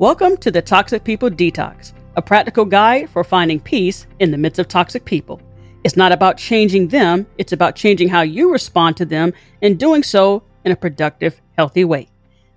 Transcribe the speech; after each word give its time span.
Welcome 0.00 0.36
to 0.36 0.52
the 0.52 0.62
Toxic 0.62 1.02
People 1.02 1.28
Detox, 1.28 1.92
a 2.14 2.22
practical 2.22 2.64
guide 2.64 3.10
for 3.10 3.24
finding 3.24 3.58
peace 3.58 4.06
in 4.20 4.30
the 4.30 4.38
midst 4.38 4.60
of 4.60 4.68
toxic 4.68 5.04
people. 5.04 5.42
It's 5.82 5.96
not 5.96 6.12
about 6.12 6.36
changing 6.36 6.86
them, 6.86 7.26
it's 7.36 7.52
about 7.52 7.74
changing 7.74 8.08
how 8.08 8.20
you 8.20 8.52
respond 8.52 8.96
to 8.98 9.04
them 9.04 9.32
and 9.60 9.76
doing 9.76 10.04
so 10.04 10.44
in 10.64 10.70
a 10.70 10.76
productive, 10.76 11.42
healthy 11.56 11.84
way. 11.84 12.06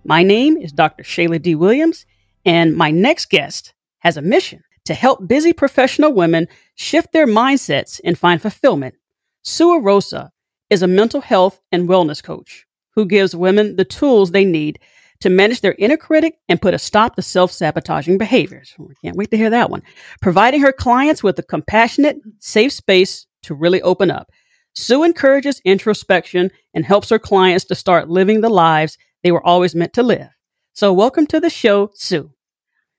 My 0.05 0.21
name 0.21 0.55
is 0.55 0.71
Dr. 0.71 1.01
Shayla 1.01 1.41
D. 1.41 1.55
Williams, 1.55 2.05
and 2.45 2.77
my 2.77 2.91
next 2.91 3.31
guest 3.31 3.73
has 4.01 4.17
a 4.17 4.21
mission 4.21 4.63
to 4.85 4.93
help 4.93 5.27
busy 5.27 5.51
professional 5.51 6.13
women 6.13 6.47
shift 6.75 7.11
their 7.11 7.25
mindsets 7.25 7.99
and 8.05 8.19
find 8.19 8.39
fulfillment. 8.39 8.93
Su 9.41 9.69
Orosa 9.69 10.29
is 10.69 10.83
a 10.83 10.87
mental 10.87 11.21
health 11.21 11.59
and 11.71 11.89
wellness 11.89 12.21
coach 12.21 12.67
who 12.91 13.03
gives 13.03 13.35
women 13.35 13.77
the 13.77 13.85
tools 13.85 14.29
they 14.29 14.45
need 14.45 14.77
to 15.21 15.29
manage 15.29 15.61
their 15.61 15.75
inner 15.77 15.97
critic 15.97 16.37
and 16.49 16.61
put 16.61 16.73
a 16.73 16.79
stop 16.79 17.15
to 17.15 17.21
self 17.21 17.51
sabotaging 17.51 18.17
behaviors. 18.17 18.73
Hmm, 18.77 18.85
I 18.91 18.93
can't 19.03 19.17
wait 19.17 19.31
to 19.31 19.37
hear 19.37 19.49
that 19.49 19.69
one. 19.69 19.83
Providing 20.21 20.61
her 20.61 20.73
clients 20.73 21.23
with 21.23 21.39
a 21.39 21.43
compassionate, 21.43 22.17
safe 22.39 22.73
space 22.73 23.25
to 23.43 23.55
really 23.55 23.81
open 23.81 24.11
up. 24.11 24.31
Su 24.73 25.03
encourages 25.03 25.61
introspection 25.65 26.51
and 26.73 26.85
helps 26.85 27.09
her 27.09 27.19
clients 27.19 27.65
to 27.65 27.75
start 27.75 28.09
living 28.09 28.41
the 28.41 28.49
lives 28.49 28.97
they 29.23 29.31
were 29.31 29.45
always 29.45 29.75
meant 29.75 29.93
to 29.93 30.03
live. 30.03 30.29
So, 30.73 30.93
welcome 30.93 31.27
to 31.27 31.39
the 31.39 31.49
show, 31.49 31.91
Su. 31.93 32.31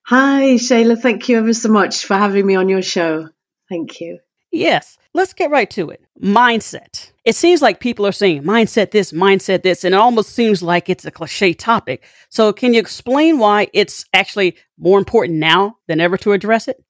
Hi, 0.07 0.57
Shayla. 0.57 1.01
Thank 1.01 1.29
you 1.29 1.39
ever 1.39 1.55
so 1.55 1.71
much 1.71 2.05
for 2.05 2.15
having 2.15 2.47
me 2.47 2.55
on 2.55 2.69
your 2.69 2.83
show. 2.83 3.29
Thank 3.69 4.01
you. 4.01 4.19
Yes, 4.53 4.99
let's 5.15 5.33
get 5.33 5.51
right 5.51 5.71
to 5.71 5.89
it. 5.89 6.05
Mindset. 6.23 7.11
It 7.25 7.35
seems 7.35 7.63
like 7.63 7.81
people 7.81 8.07
are 8.07 8.13
saying 8.13 8.43
mindset 8.43 8.91
this, 8.91 9.11
mindset 9.11 9.63
this, 9.63 9.83
and 9.83 9.95
it 9.95 9.99
almost 9.99 10.31
seems 10.31 10.63
like 10.63 10.91
it's 10.91 11.07
a 11.07 11.11
cliche 11.11 11.55
topic. 11.55 12.05
So, 12.29 12.53
can 12.53 12.75
you 12.75 12.81
explain 12.81 13.39
why 13.39 13.69
it's 13.73 14.05
actually 14.13 14.57
more 14.79 14.99
important 14.99 15.39
now 15.39 15.79
than 15.89 16.01
ever 16.01 16.19
to 16.19 16.33
address 16.33 16.69
it? 16.69 16.85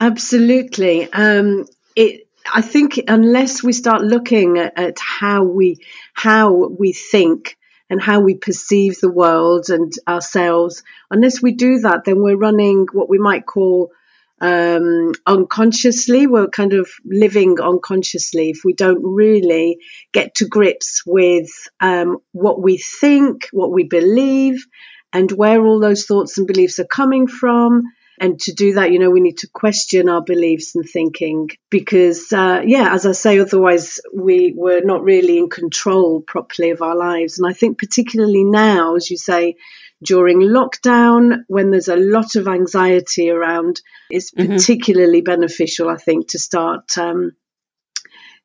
Absolutely. 0.00 1.10
Um, 1.12 1.66
it. 1.94 2.26
I 2.52 2.62
think 2.62 2.98
unless 3.08 3.62
we 3.62 3.72
start 3.72 4.02
looking 4.02 4.58
at, 4.58 4.78
at 4.78 4.98
how 4.98 5.44
we 5.44 5.78
how 6.14 6.68
we 6.68 6.92
think 6.92 7.58
and 7.90 8.00
how 8.00 8.20
we 8.20 8.34
perceive 8.34 8.98
the 9.00 9.10
world 9.10 9.68
and 9.68 9.92
ourselves, 10.08 10.82
unless 11.10 11.42
we 11.42 11.52
do 11.52 11.80
that, 11.80 12.04
then 12.04 12.22
we're 12.22 12.36
running 12.36 12.86
what 12.92 13.08
we 13.08 13.18
might 13.18 13.46
call 13.46 13.92
um, 14.40 15.12
unconsciously. 15.26 16.26
We're 16.26 16.48
kind 16.48 16.72
of 16.72 16.88
living 17.04 17.60
unconsciously 17.60 18.50
if 18.50 18.60
we 18.64 18.72
don't 18.72 19.02
really 19.02 19.78
get 20.12 20.36
to 20.36 20.46
grips 20.46 21.02
with 21.06 21.50
um, 21.80 22.18
what 22.32 22.62
we 22.62 22.78
think, 22.78 23.48
what 23.52 23.72
we 23.72 23.84
believe, 23.84 24.66
and 25.12 25.30
where 25.32 25.64
all 25.64 25.80
those 25.80 26.04
thoughts 26.04 26.38
and 26.38 26.46
beliefs 26.46 26.78
are 26.78 26.86
coming 26.86 27.26
from. 27.26 27.84
And 28.20 28.38
to 28.40 28.52
do 28.52 28.74
that, 28.74 28.90
you 28.90 28.98
know, 28.98 29.10
we 29.10 29.20
need 29.20 29.38
to 29.38 29.48
question 29.48 30.08
our 30.08 30.22
beliefs 30.22 30.74
and 30.74 30.84
thinking 30.84 31.50
because, 31.70 32.32
uh, 32.32 32.62
yeah, 32.66 32.92
as 32.92 33.06
I 33.06 33.12
say, 33.12 33.38
otherwise 33.38 34.00
we 34.12 34.52
were 34.56 34.80
not 34.80 35.04
really 35.04 35.38
in 35.38 35.48
control 35.48 36.20
properly 36.20 36.70
of 36.70 36.82
our 36.82 36.96
lives. 36.96 37.38
And 37.38 37.48
I 37.48 37.54
think 37.54 37.78
particularly 37.78 38.42
now, 38.42 38.96
as 38.96 39.08
you 39.08 39.16
say, 39.16 39.54
during 40.02 40.40
lockdown 40.40 41.42
when 41.48 41.70
there's 41.70 41.88
a 41.88 41.96
lot 41.96 42.36
of 42.36 42.48
anxiety 42.48 43.30
around. 43.30 43.80
It's 44.10 44.30
mm-hmm. 44.32 44.52
particularly 44.52 45.20
beneficial, 45.20 45.88
I 45.88 45.96
think, 45.96 46.28
to 46.30 46.38
start. 46.38 46.96
Um, 46.98 47.32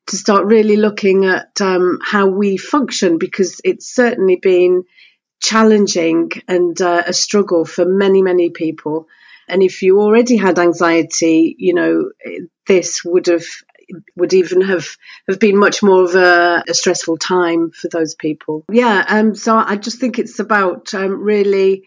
to 0.07 0.17
start 0.17 0.45
really 0.45 0.75
looking 0.75 1.25
at 1.25 1.61
um, 1.61 1.99
how 2.03 2.27
we 2.27 2.57
function 2.57 3.17
because 3.17 3.61
it's 3.63 3.87
certainly 3.95 4.35
been 4.35 4.83
challenging 5.41 6.29
and 6.47 6.81
uh, 6.81 7.03
a 7.07 7.13
struggle 7.13 7.63
for 7.63 7.85
many, 7.85 8.21
many 8.21 8.49
people. 8.49 9.07
And 9.47 9.61
if 9.63 9.81
you 9.81 9.99
already 9.99 10.37
had 10.37 10.59
anxiety, 10.59 11.55
you 11.57 11.73
know, 11.73 12.11
this 12.67 13.01
would 13.05 13.27
have 13.27 13.45
would 14.15 14.33
even 14.33 14.61
have, 14.61 14.85
have 15.27 15.39
been 15.39 15.57
much 15.57 15.83
more 15.83 16.03
of 16.03 16.15
a, 16.15 16.63
a 16.67 16.73
stressful 16.73 17.17
time 17.17 17.71
for 17.71 17.87
those 17.89 18.15
people. 18.15 18.65
Yeah, 18.71 19.03
um, 19.07 19.35
so 19.35 19.57
I 19.57 19.75
just 19.75 19.99
think 19.99 20.19
it's 20.19 20.39
about 20.39 20.93
um, 20.93 21.21
really 21.21 21.85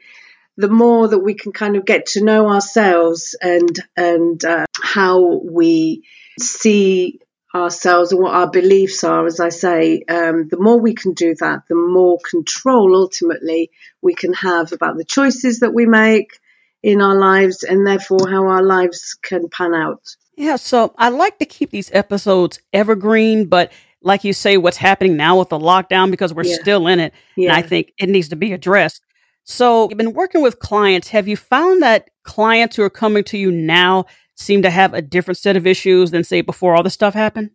the 0.57 0.69
more 0.69 1.09
that 1.09 1.19
we 1.19 1.34
can 1.34 1.53
kind 1.53 1.77
of 1.77 1.84
get 1.84 2.07
to 2.07 2.25
know 2.25 2.49
ourselves 2.49 3.37
and 3.41 3.79
and 3.97 4.43
uh, 4.45 4.65
how 4.83 5.41
we 5.45 6.03
see 6.41 7.21
ourselves 7.55 8.13
and 8.13 8.21
what 8.21 8.34
our 8.34 8.51
beliefs 8.51 9.03
are, 9.05 9.27
as 9.27 9.41
I 9.41 9.49
say, 9.49 10.03
um, 10.09 10.49
the 10.49 10.59
more 10.59 10.78
we 10.78 10.95
can 10.95 11.13
do 11.13 11.34
that, 11.37 11.63
the 11.69 11.75
more 11.75 12.19
control 12.28 12.97
ultimately 12.97 13.71
we 14.03 14.15
can 14.15 14.34
have 14.34 14.73
about 14.73 14.97
the 14.97 15.05
choices 15.05 15.61
that 15.61 15.73
we 15.73 15.87
make 15.87 16.39
in 16.83 17.01
our 17.01 17.17
lives 17.17 17.63
and 17.63 17.87
therefore 17.87 18.28
how 18.28 18.47
our 18.47 18.63
lives 18.63 19.17
can 19.23 19.49
pan 19.49 19.75
out. 19.75 20.17
Yeah, 20.37 20.57
so 20.57 20.95
I 20.99 21.09
like 21.09 21.39
to 21.39 21.47
keep 21.47 21.71
these 21.71 21.91
episodes 21.93 22.61
evergreen, 22.73 23.47
but 23.47 23.73
like 24.03 24.23
you 24.23 24.33
say, 24.33 24.57
what's 24.59 24.77
happening 24.77 25.17
now 25.17 25.39
with 25.39 25.49
the 25.49 25.59
lockdown 25.59 26.11
because 26.11 26.33
we're 26.33 26.45
yeah. 26.45 26.57
still 26.61 26.87
in 26.87 27.01
it, 27.01 27.15
yeah. 27.37 27.49
and 27.49 27.59
I 27.59 27.67
think 27.67 27.93
it 27.99 28.09
needs 28.09 28.29
to 28.29 28.37
be 28.37 28.53
addressed. 28.53 29.03
So, 29.45 29.89
you've 29.89 29.99
been 29.99 30.13
working 30.13 30.43
with 30.43 30.59
clients. 30.59 31.09
Have 31.09 31.29
you 31.29 31.37
found 31.37 31.83
that 31.83 32.11
clients 32.25 32.77
who 32.77 32.83
are 32.83 32.91
coming 32.91 33.25
to 33.25 33.39
you 33.39 33.51
now 33.51 34.07
seem 34.35 34.63
to 34.63 34.71
have 34.71 34.93
a 34.93 35.01
different 35.01 35.39
set 35.39 35.57
of 35.57 35.67
issues 35.67 36.11
than, 36.11 36.25
say, 36.25 36.41
before 36.41 36.77
all 36.77 36.83
this 36.83 36.95
stuff 36.95 37.15
happened? 37.15 37.51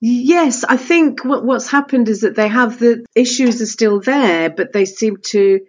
Yes, 0.00 0.64
I 0.64 0.76
think 0.76 1.24
what, 1.24 1.44
what's 1.44 1.70
happened 1.70 2.08
is 2.08 2.22
that 2.22 2.36
they 2.36 2.48
have 2.48 2.78
the 2.78 3.04
issues 3.14 3.62
are 3.62 3.66
still 3.66 4.00
there, 4.00 4.50
but 4.50 4.72
they 4.72 4.84
seem 4.84 5.16
to 5.26 5.60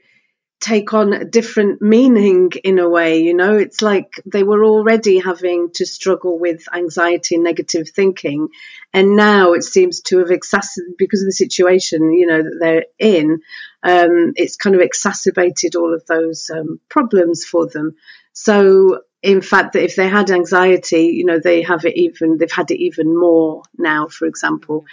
take 0.63 0.93
on 0.93 1.11
a 1.11 1.25
different 1.25 1.81
meaning 1.81 2.49
in 2.63 2.79
a 2.79 2.87
way. 2.87 3.21
You 3.21 3.33
know, 3.33 3.57
it's 3.57 3.81
like 3.81 4.21
they 4.25 4.43
were 4.43 4.63
already 4.63 5.19
having 5.19 5.71
to 5.73 5.85
struggle 5.85 6.39
with 6.39 6.73
anxiety 6.73 7.35
and 7.35 7.43
negative 7.43 7.89
thinking. 7.89 8.47
And 8.93 9.17
now 9.17 9.53
it 9.53 9.65
seems 9.65 9.99
to 10.03 10.19
have 10.19 10.31
exacerbated 10.31 10.97
because 10.97 11.21
of 11.21 11.27
the 11.27 11.33
situation, 11.33 12.13
you 12.13 12.27
know, 12.27 12.41
that 12.41 12.57
they're 12.61 12.85
in. 12.97 13.41
Um, 13.83 14.31
it's 14.37 14.55
kind 14.55 14.75
of 14.75 14.81
exacerbated 14.81 15.75
all 15.75 15.93
of 15.93 16.05
those 16.05 16.49
um, 16.49 16.79
problems 16.87 17.43
for 17.43 17.67
them. 17.67 17.95
So, 18.31 19.01
in 19.21 19.41
fact, 19.41 19.73
that 19.73 19.83
if 19.83 19.97
they 19.97 20.07
had 20.07 20.31
anxiety, 20.31 21.07
you 21.07 21.25
know, 21.25 21.39
they 21.39 21.61
have 21.63 21.83
it 21.83 21.97
even, 21.97 22.37
they've 22.37 22.49
had 22.49 22.71
it 22.71 22.81
even 22.81 23.19
more 23.19 23.63
now, 23.77 24.07
for 24.07 24.27
example. 24.27 24.85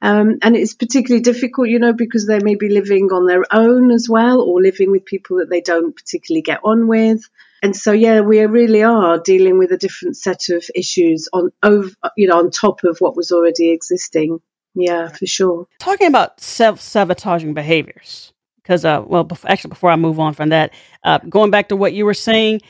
Um, 0.00 0.38
and 0.42 0.56
it's 0.56 0.74
particularly 0.74 1.22
difficult, 1.22 1.68
you 1.68 1.78
know, 1.78 1.92
because 1.92 2.26
they 2.26 2.38
may 2.38 2.54
be 2.54 2.68
living 2.68 3.08
on 3.12 3.26
their 3.26 3.42
own 3.50 3.90
as 3.90 4.08
well 4.08 4.40
or 4.40 4.62
living 4.62 4.92
with 4.92 5.04
people 5.04 5.38
that 5.38 5.50
they 5.50 5.60
don't 5.60 5.94
particularly 5.94 6.42
get 6.42 6.60
on 6.62 6.86
with. 6.86 7.28
And 7.62 7.74
so, 7.74 7.90
yeah, 7.92 8.20
we 8.20 8.40
really 8.46 8.84
are 8.84 9.18
dealing 9.18 9.58
with 9.58 9.72
a 9.72 9.76
different 9.76 10.16
set 10.16 10.48
of 10.50 10.64
issues 10.74 11.28
on 11.32 11.50
over, 11.62 11.90
you 12.16 12.28
know, 12.28 12.38
on 12.38 12.50
top 12.52 12.84
of 12.84 12.98
what 13.00 13.16
was 13.16 13.32
already 13.32 13.70
existing. 13.70 14.40
Yeah, 14.74 15.08
for 15.08 15.26
sure. 15.26 15.66
Talking 15.80 16.06
about 16.06 16.40
self 16.40 16.80
sabotaging 16.80 17.54
behaviors, 17.54 18.32
because, 18.62 18.84
uh, 18.84 19.02
well, 19.04 19.28
actually, 19.46 19.70
before 19.70 19.90
I 19.90 19.96
move 19.96 20.20
on 20.20 20.34
from 20.34 20.50
that, 20.50 20.72
uh, 21.02 21.18
going 21.28 21.50
back 21.50 21.70
to 21.70 21.76
what 21.76 21.94
you 21.94 22.04
were 22.04 22.14
saying, 22.14 22.60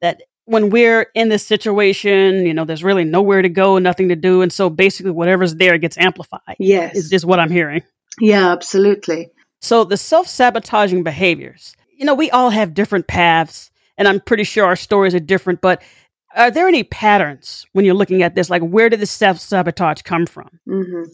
that 0.00 0.22
when 0.48 0.70
we're 0.70 1.10
in 1.14 1.28
this 1.28 1.46
situation, 1.46 2.46
you 2.46 2.54
know, 2.54 2.64
there's 2.64 2.82
really 2.82 3.04
nowhere 3.04 3.42
to 3.42 3.50
go, 3.50 3.78
nothing 3.78 4.08
to 4.08 4.16
do. 4.16 4.40
And 4.40 4.50
so 4.50 4.70
basically 4.70 5.12
whatever's 5.12 5.56
there 5.56 5.76
gets 5.76 5.98
amplified. 5.98 6.56
Yes. 6.58 6.96
Is 6.96 7.10
just 7.10 7.26
what 7.26 7.38
I'm 7.38 7.50
hearing. 7.50 7.82
Yeah, 8.18 8.50
absolutely. 8.50 9.30
So 9.60 9.84
the 9.84 9.98
self 9.98 10.26
sabotaging 10.26 11.02
behaviors, 11.02 11.76
you 11.96 12.06
know, 12.06 12.14
we 12.14 12.30
all 12.30 12.50
have 12.50 12.72
different 12.72 13.06
paths, 13.06 13.70
and 13.98 14.08
I'm 14.08 14.20
pretty 14.20 14.44
sure 14.44 14.64
our 14.64 14.76
stories 14.76 15.14
are 15.14 15.20
different, 15.20 15.60
but 15.60 15.82
are 16.34 16.50
there 16.50 16.68
any 16.68 16.84
patterns 16.84 17.66
when 17.72 17.84
you're 17.84 17.94
looking 17.94 18.22
at 18.22 18.34
this? 18.34 18.48
Like, 18.48 18.62
where 18.62 18.88
did 18.88 19.00
the 19.00 19.06
self 19.06 19.38
sabotage 19.40 20.02
come 20.02 20.24
from? 20.24 20.48
Mm-hmm. 20.66 21.10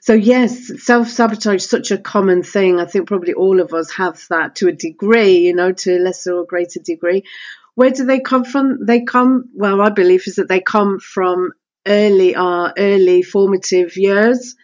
So, 0.00 0.12
yes, 0.12 0.84
self 0.84 1.08
sabotage 1.08 1.62
is 1.62 1.70
such 1.70 1.90
a 1.90 1.98
common 1.98 2.42
thing. 2.42 2.80
I 2.80 2.84
think 2.84 3.06
probably 3.06 3.32
all 3.34 3.60
of 3.60 3.72
us 3.72 3.92
have 3.92 4.22
that 4.30 4.56
to 4.56 4.68
a 4.68 4.72
degree, 4.72 5.38
you 5.38 5.54
know, 5.54 5.72
to 5.72 5.96
a 5.96 6.00
lesser 6.00 6.34
or 6.34 6.44
greater 6.44 6.80
degree. 6.80 7.24
Where 7.74 7.90
do 7.90 8.04
they 8.04 8.20
come 8.20 8.44
from? 8.44 8.84
They 8.86 9.02
come, 9.02 9.50
well, 9.54 9.76
my 9.76 9.90
belief 9.90 10.28
is 10.28 10.36
that 10.36 10.48
they 10.48 10.60
come 10.60 11.00
from 11.00 11.52
early, 11.86 12.34
our 12.36 12.72
early 12.78 13.22
formative 13.22 13.96
years, 13.96 14.54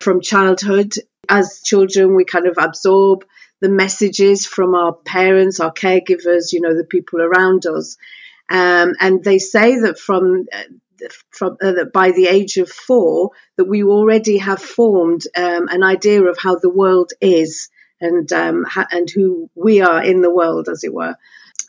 from 0.00 0.20
childhood. 0.20 0.94
As 1.28 1.60
children, 1.64 2.14
we 2.14 2.24
kind 2.24 2.46
of 2.46 2.56
absorb 2.58 3.24
the 3.60 3.68
messages 3.68 4.46
from 4.46 4.74
our 4.74 4.94
parents, 4.94 5.60
our 5.60 5.72
caregivers, 5.72 6.52
you 6.52 6.60
know, 6.60 6.76
the 6.76 6.84
people 6.84 7.20
around 7.20 7.66
us. 7.66 7.96
Um, 8.48 8.94
and 9.00 9.22
they 9.22 9.38
say 9.38 9.78
that 9.80 9.98
from 9.98 10.46
from 11.30 11.56
uh, 11.62 11.72
that 11.72 11.92
by 11.92 12.10
the 12.10 12.26
age 12.26 12.56
of 12.56 12.68
four, 12.68 13.30
that 13.56 13.64
we 13.64 13.82
already 13.82 14.38
have 14.38 14.60
formed 14.60 15.22
um, 15.36 15.68
an 15.68 15.82
idea 15.82 16.22
of 16.22 16.38
how 16.38 16.56
the 16.56 16.70
world 16.70 17.12
is 17.20 17.70
and 18.00 18.30
um, 18.32 18.64
ha- 18.64 18.88
and 18.90 19.08
who 19.08 19.48
we 19.54 19.80
are 19.80 20.02
in 20.02 20.20
the 20.20 20.34
world, 20.34 20.68
as 20.68 20.84
it 20.84 20.92
were 20.92 21.16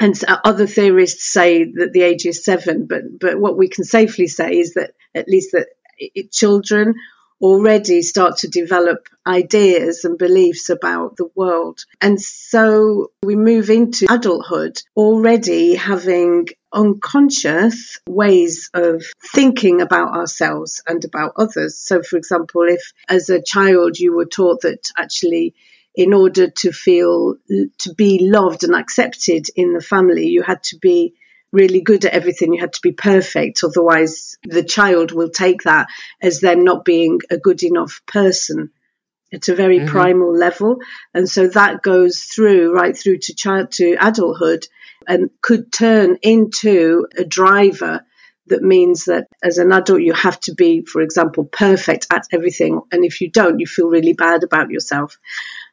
and 0.02 0.20
uh, 0.28 0.40
other 0.44 0.66
theorists 0.66 1.32
say 1.32 1.64
that 1.64 1.92
the 1.94 2.02
age 2.02 2.26
is 2.26 2.44
seven, 2.44 2.88
but 2.88 3.04
but 3.20 3.40
what 3.40 3.58
we 3.58 3.70
can 3.70 3.84
safely 3.84 4.28
say 4.28 4.58
is 4.58 4.74
that 4.74 4.94
at 5.14 5.30
least 5.30 5.52
that 5.54 5.68
it, 5.98 6.32
children 6.32 6.96
already 7.40 8.02
start 8.02 8.38
to 8.38 8.48
develop 8.48 9.08
ideas 9.26 10.04
and 10.06 10.18
beliefs 10.18 10.70
about 10.70 11.18
the 11.18 11.30
world. 11.36 11.86
And 12.00 12.20
so 12.22 13.12
we 13.24 13.36
move 13.36 13.70
into 13.70 14.08
adulthood 14.10 14.78
already 14.96 15.76
having 15.76 16.48
unconscious 16.74 18.00
ways 18.08 18.70
of 18.74 19.04
thinking 19.34 19.82
about 19.82 20.16
ourselves 20.16 20.82
and 20.88 21.04
about 21.04 21.34
others. 21.38 21.78
So, 21.78 22.02
for 22.02 22.18
example, 22.18 22.64
if 22.68 22.94
as 23.10 23.30
a 23.30 23.42
child 23.42 24.00
you 24.00 24.16
were 24.16 24.26
taught 24.26 24.62
that 24.62 24.90
actually 24.98 25.54
in 25.96 26.14
order 26.14 26.50
to 26.50 26.72
feel 26.72 27.36
to 27.80 27.94
be 27.96 28.20
loved 28.22 28.64
and 28.64 28.76
accepted 28.76 29.48
in 29.56 29.74
the 29.74 29.82
family, 29.82 30.28
you 30.28 30.42
had 30.42 30.64
to 30.64 30.78
be 30.78 31.14
really 31.52 31.82
good 31.82 32.06
at 32.06 32.14
everything. 32.14 32.54
You 32.54 32.62
had 32.62 32.74
to 32.74 32.82
be 32.82 32.94
perfect. 32.94 33.64
Otherwise, 33.64 34.38
the 34.44 34.64
child 34.64 35.12
will 35.12 35.30
take 35.30 35.64
that 35.64 35.88
as 36.22 36.40
them 36.40 36.64
not 36.64 36.86
being 36.86 37.20
a 37.30 37.38
good 37.38 37.64
enough 37.64 38.02
person. 38.08 38.72
It's 39.32 39.50
a 39.50 39.56
very 39.56 39.80
mm-hmm. 39.80 39.90
primal 39.90 40.34
level. 40.34 40.78
And 41.14 41.30
so 41.30 41.48
that 41.48 41.82
goes 41.82 42.22
through 42.22 42.74
right 42.74 42.98
through 42.98 43.20
to 43.20 43.36
child 43.36 43.72
to 43.74 43.98
adulthood 44.00 44.68
and 45.08 45.30
could 45.42 45.72
turn 45.72 46.18
into 46.22 47.08
a 47.18 47.24
driver 47.24 48.06
that 48.52 48.64
means 48.64 49.06
that 49.06 49.28
as 49.44 49.58
an 49.58 49.72
adult 49.74 50.02
you 50.02 50.14
have 50.14 50.40
to 50.40 50.54
be 50.54 50.86
for 50.86 51.02
example 51.02 51.44
perfect 51.44 52.08
at 52.12 52.24
everything 52.32 52.80
and 52.92 53.04
if 53.04 53.20
you 53.20 53.30
don't 53.30 53.60
you 53.60 53.68
feel 53.68 53.88
really 53.88 54.14
bad 54.14 54.44
about 54.44 54.72
yourself 54.72 55.18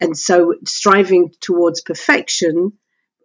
and 0.00 0.16
so 0.16 0.54
striving 0.64 1.30
towards 1.40 1.80
perfection 1.82 2.72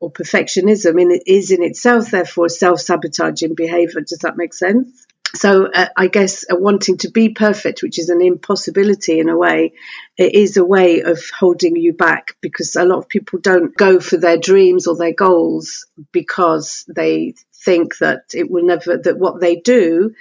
or 0.03 0.11
perfectionism 0.11 1.01
in, 1.01 1.19
is 1.25 1.49
in 1.49 1.63
itself, 1.63 2.11
therefore, 2.11 2.49
self 2.49 2.81
sabotaging 2.81 3.55
behavior. 3.55 4.01
Does 4.01 4.19
that 4.19 4.35
make 4.35 4.53
sense? 4.53 5.07
So 5.35 5.65
uh, 5.65 5.87
I 5.97 6.07
guess 6.07 6.45
uh, 6.51 6.55
wanting 6.57 6.97
to 6.99 7.09
be 7.09 7.29
perfect, 7.29 7.81
which 7.81 7.97
is 7.97 8.09
an 8.09 8.21
impossibility 8.21 9.19
in 9.19 9.29
a 9.29 9.37
way, 9.37 9.73
it 10.15 10.35
is 10.35 10.57
a 10.57 10.65
way 10.65 11.01
of 11.01 11.23
holding 11.39 11.75
you 11.75 11.93
back 11.93 12.35
because 12.41 12.75
a 12.75 12.85
lot 12.85 12.99
of 12.99 13.09
people 13.09 13.39
don't 13.39 13.75
go 13.75 13.99
for 13.99 14.17
their 14.17 14.37
dreams 14.37 14.85
or 14.85 14.95
their 14.95 15.13
goals 15.13 15.87
because 16.11 16.85
they 16.93 17.33
think 17.63 17.97
that 17.99 18.23
it 18.33 18.49
will 18.49 18.65
never, 18.65 18.97
that 18.97 19.17
what 19.17 19.39
they 19.39 19.55
do 19.57 20.13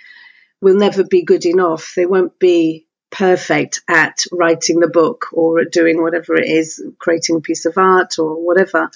will 0.60 0.76
never 0.76 1.04
be 1.04 1.22
good 1.22 1.44
enough. 1.44 1.92
They 1.96 2.06
won't 2.06 2.38
be 2.38 2.86
perfect 3.10 3.82
at 3.88 4.24
writing 4.32 4.80
the 4.80 4.88
book 4.88 5.26
or 5.32 5.60
at 5.60 5.72
doing 5.72 6.02
whatever 6.02 6.34
it 6.34 6.48
is, 6.48 6.82
creating 6.98 7.36
a 7.36 7.40
piece 7.40 7.66
of 7.66 7.76
art 7.76 8.18
or 8.18 8.44
whatever 8.44 8.90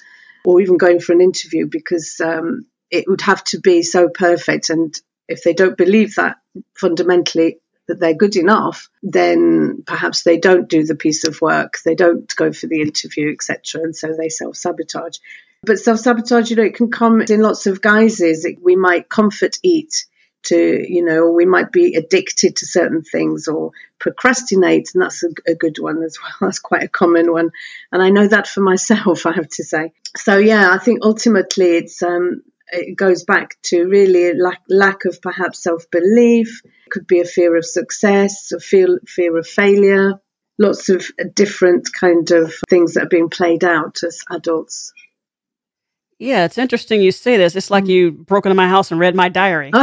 or 0.47 0.61
even 0.61 0.77
going 0.77 0.99
for 0.99 1.11
an 1.11 1.21
interview 1.21 1.67
because 1.69 2.21
um, 2.21 2.65
it 2.89 3.05
would 3.07 3.19
have 3.19 3.43
to 3.43 3.59
be 3.59 3.83
so 3.83 4.07
perfect. 4.07 4.69
And 4.69 4.97
if 5.27 5.43
they 5.43 5.53
don't 5.53 5.77
believe 5.77 6.15
that 6.15 6.37
fundamentally 6.73 7.59
that 7.89 7.99
they're 7.99 8.13
good 8.13 8.37
enough, 8.37 8.89
then 9.03 9.83
perhaps 9.85 10.23
they 10.23 10.37
don't 10.37 10.69
do 10.69 10.85
the 10.85 10.95
piece 10.95 11.25
of 11.25 11.41
work, 11.41 11.79
they 11.83 11.95
don't 11.95 12.33
go 12.35 12.51
for 12.53 12.67
the 12.67 12.81
interview, 12.81 13.31
etc. 13.31 13.81
And 13.83 13.95
so 13.95 14.13
they 14.17 14.29
self 14.29 14.55
sabotage. 14.55 15.17
But 15.67 15.79
self 15.79 15.99
sabotage, 15.99 16.49
you 16.49 16.55
know, 16.55 16.63
it 16.63 16.75
can 16.75 16.89
come 16.89 17.21
in 17.21 17.41
lots 17.41 17.67
of 17.67 17.81
guises. 17.81 18.47
we 18.61 18.77
might 18.77 19.09
comfort 19.09 19.57
eat 19.61 20.05
to, 20.43 20.55
you 20.55 21.03
know, 21.03 21.29
we 21.29 21.45
might 21.45 21.73
be 21.73 21.95
addicted 21.95 22.55
to 22.55 22.65
certain 22.65 23.01
things 23.03 23.49
or 23.49 23.71
procrastinate. 23.99 24.91
And 24.93 25.03
that's 25.03 25.23
a, 25.23 25.27
a, 25.45 25.55
good 25.55 25.77
one 25.77 26.01
as 26.03 26.17
well. 26.21 26.31
That's 26.41 26.59
quite 26.59 26.83
a 26.83 26.87
common 26.87 27.31
one. 27.31 27.51
And 27.91 28.01
I 28.01 28.11
know 28.11 28.27
that 28.27 28.47
for 28.47 28.61
myself, 28.61 29.25
I 29.25 29.33
have 29.33 29.49
to 29.49 29.63
say. 29.63 29.91
So, 30.15 30.37
yeah, 30.37 30.69
I 30.71 30.77
think 30.77 30.99
ultimately 31.03 31.77
it's, 31.77 32.01
um, 32.01 32.43
it 32.69 32.95
goes 32.95 33.23
back 33.23 33.57
to 33.63 33.85
really 33.87 34.39
lack, 34.39 34.61
lack 34.69 35.03
of 35.03 35.21
perhaps 35.21 35.61
self 35.61 35.91
belief. 35.91 36.61
It 36.63 36.91
could 36.91 37.07
be 37.07 37.19
a 37.19 37.25
fear 37.25 37.57
of 37.57 37.65
success, 37.65 38.53
a 38.53 38.59
fear, 38.61 38.99
fear 39.05 39.37
of 39.37 39.45
failure, 39.45 40.13
lots 40.57 40.87
of 40.87 41.05
different 41.33 41.91
kind 41.91 42.31
of 42.31 42.53
things 42.69 42.93
that 42.93 43.03
are 43.03 43.09
being 43.09 43.29
played 43.29 43.65
out 43.65 43.97
as 44.03 44.21
adults. 44.29 44.93
Yeah, 46.19 46.45
it's 46.45 46.57
interesting 46.57 47.01
you 47.01 47.11
say 47.11 47.37
this. 47.37 47.55
It's 47.55 47.69
like 47.69 47.85
mm. 47.85 47.89
you 47.89 48.11
broke 48.11 48.45
into 48.45 48.55
my 48.55 48.67
house 48.67 48.91
and 48.91 48.99
read 48.99 49.15
my 49.15 49.29
diary. 49.29 49.71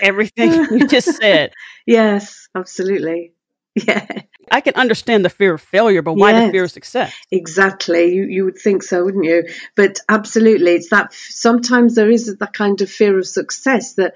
everything 0.00 0.52
you 0.70 0.86
just 0.86 1.16
said. 1.16 1.52
Yes, 1.86 2.48
absolutely. 2.54 3.32
Yeah. 3.76 4.06
I 4.52 4.60
can 4.60 4.74
understand 4.74 5.24
the 5.24 5.30
fear 5.30 5.54
of 5.54 5.60
failure, 5.60 6.00
but 6.00 6.12
why 6.14 6.30
yes, 6.30 6.46
the 6.46 6.52
fear 6.52 6.64
of 6.64 6.70
success? 6.70 7.12
Exactly. 7.32 8.14
You 8.14 8.22
you 8.22 8.44
would 8.44 8.56
think 8.56 8.84
so, 8.84 9.02
wouldn't 9.04 9.24
you? 9.24 9.48
But 9.74 9.98
absolutely, 10.08 10.74
it's 10.74 10.90
that 10.90 11.12
sometimes 11.12 11.96
there 11.96 12.08
is 12.08 12.36
that 12.36 12.52
kind 12.52 12.80
of 12.82 12.88
fear 12.88 13.18
of 13.18 13.26
success 13.26 13.94
that 13.94 14.14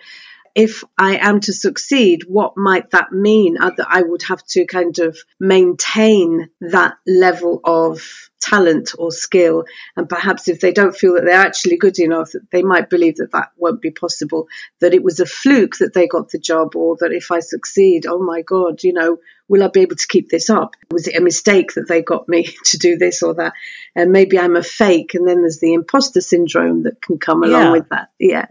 if 0.58 0.82
I 0.99 1.19
am 1.19 1.38
to 1.43 1.52
succeed, 1.52 2.25
what 2.26 2.56
might 2.56 2.90
that 2.90 3.12
mean? 3.12 3.55
That 3.55 3.87
I 3.88 4.02
would 4.02 4.22
have 4.25 4.44
to 4.49 4.66
kind 4.66 4.99
of 4.99 5.16
maintain 5.38 6.50
that 6.60 6.96
level 7.06 7.60
of 7.62 8.02
talent 8.40 8.90
or 8.99 9.12
skill. 9.12 9.66
And 9.96 10.08
perhaps 10.08 10.49
if 10.49 10.60
they 10.60 10.72
don't 10.72 10.96
feel 10.96 11.14
that 11.14 11.25
they're 11.25 11.46
actually 11.46 11.76
good 11.76 12.00
enough, 12.00 12.32
they 12.50 12.62
might 12.62 12.90
believe 12.90 13.19
that 13.19 13.31
that 13.31 13.52
won't 13.56 13.81
be 13.81 13.93
possible, 13.93 14.49
that 14.81 14.94
it 14.94 15.05
was 15.05 15.20
a 15.20 15.26
fluke 15.26 15.76
that 15.78 15.94
they 15.94 16.08
got 16.08 16.31
the 16.31 16.40
job, 16.40 16.75
or 16.75 16.96
that 17.02 17.12
if 17.12 17.31
I 17.31 17.38
succeed, 17.38 18.06
oh 18.06 18.19
my 18.19 18.43
God, 18.43 18.82
you 18.82 18.93
know, 18.93 19.19
will 19.46 19.62
I 19.62 19.69
be 19.69 19.82
able 19.82 19.94
to 19.94 20.06
keep 20.08 20.28
this 20.28 20.50
up? 20.50 20.75
Was 20.90 21.06
it 21.06 21.16
a 21.16 21.22
mistake 21.22 21.75
that 21.75 21.87
they 21.87 22.02
got 22.02 22.28
me 22.28 22.49
to 22.64 22.78
do 22.78 22.99
this 22.99 23.22
or 23.22 23.34
that? 23.34 23.52
And 23.94 24.10
maybe 24.10 24.40
I'm 24.40 24.56
a 24.56 24.62
fake. 24.64 25.14
And 25.14 25.26
then 25.26 25.43
there's 25.43 25.60
the 25.60 25.75
imposter 25.75 26.20
syndrome 26.20 26.82
that 26.82 27.00
can 27.00 27.19
come 27.19 27.44
along 27.44 27.62
yeah. 27.62 27.70
with 27.70 27.88
that. 27.90 28.10
Yeah. 28.19 28.46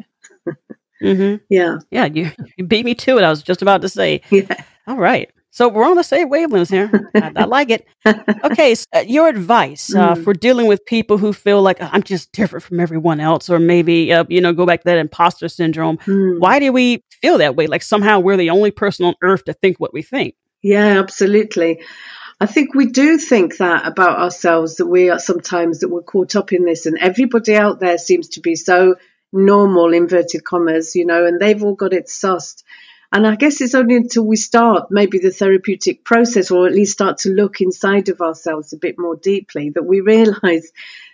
Mm-hmm. 1.01 1.43
Yeah. 1.49 1.79
Yeah. 1.91 2.05
You, 2.05 2.31
you 2.57 2.65
beat 2.65 2.85
me 2.85 2.95
to 2.95 3.17
it. 3.17 3.23
I 3.23 3.29
was 3.29 3.43
just 3.43 3.61
about 3.61 3.81
to 3.81 3.89
say. 3.89 4.21
Yeah. 4.29 4.63
All 4.87 4.97
right. 4.97 5.29
So 5.57 5.67
we're 5.67 5.85
on 5.85 5.95
the 5.95 6.03
same 6.03 6.29
wavelengths 6.29 6.69
here. 6.69 7.09
I, 7.15 7.31
I 7.35 7.43
like 7.45 7.71
it. 7.71 7.87
Okay, 8.43 8.75
so, 8.75 8.85
uh, 8.93 8.99
your 8.99 9.27
advice 9.27 9.91
uh, 9.95 10.13
mm. 10.13 10.23
for 10.23 10.31
dealing 10.33 10.67
with 10.67 10.85
people 10.85 11.17
who 11.17 11.33
feel 11.33 11.63
like 11.63 11.81
I'm 11.81 12.03
just 12.03 12.31
different 12.31 12.63
from 12.63 12.79
everyone 12.79 13.19
else, 13.19 13.49
or 13.49 13.57
maybe 13.57 14.13
uh, 14.13 14.25
you 14.29 14.39
know, 14.39 14.53
go 14.53 14.67
back 14.67 14.81
to 14.81 14.85
that 14.85 14.99
imposter 14.99 15.49
syndrome. 15.49 15.97
Mm. 16.05 16.39
Why 16.39 16.59
do 16.59 16.71
we 16.71 17.03
feel 17.09 17.39
that 17.39 17.55
way? 17.55 17.65
Like 17.65 17.81
somehow 17.81 18.19
we're 18.19 18.37
the 18.37 18.51
only 18.51 18.69
person 18.69 19.05
on 19.05 19.15
earth 19.23 19.45
to 19.45 19.53
think 19.53 19.79
what 19.79 19.95
we 19.95 20.03
think. 20.03 20.35
Yeah, 20.61 20.99
absolutely. 20.99 21.81
I 22.39 22.45
think 22.45 22.75
we 22.75 22.85
do 22.85 23.17
think 23.17 23.57
that 23.57 23.87
about 23.87 24.19
ourselves 24.19 24.75
that 24.75 24.85
we 24.85 25.09
are 25.09 25.17
sometimes 25.17 25.79
that 25.79 25.89
we're 25.89 26.03
caught 26.03 26.35
up 26.35 26.53
in 26.53 26.65
this, 26.65 26.85
and 26.85 26.99
everybody 26.99 27.55
out 27.55 27.79
there 27.79 27.97
seems 27.97 28.27
to 28.29 28.41
be 28.41 28.55
so 28.55 28.97
normal 29.31 29.93
inverted 29.93 30.43
commas, 30.43 30.95
you 30.95 31.05
know, 31.05 31.25
and 31.25 31.39
they've 31.39 31.63
all 31.63 31.75
got 31.75 31.93
it 31.93 32.07
sussed. 32.07 32.63
And 33.11 33.25
I 33.25 33.35
guess 33.35 33.61
it's 33.61 33.75
only 33.75 33.95
until 33.95 34.25
we 34.25 34.35
start 34.35 34.87
maybe 34.91 35.19
the 35.19 35.31
therapeutic 35.31 36.03
process 36.03 36.51
or 36.51 36.67
at 36.67 36.73
least 36.73 36.93
start 36.93 37.19
to 37.19 37.29
look 37.29 37.61
inside 37.61 38.09
of 38.09 38.21
ourselves 38.21 38.73
a 38.73 38.77
bit 38.77 38.95
more 38.97 39.15
deeply 39.15 39.69
that 39.71 39.85
we 39.85 40.01
realize 40.01 40.71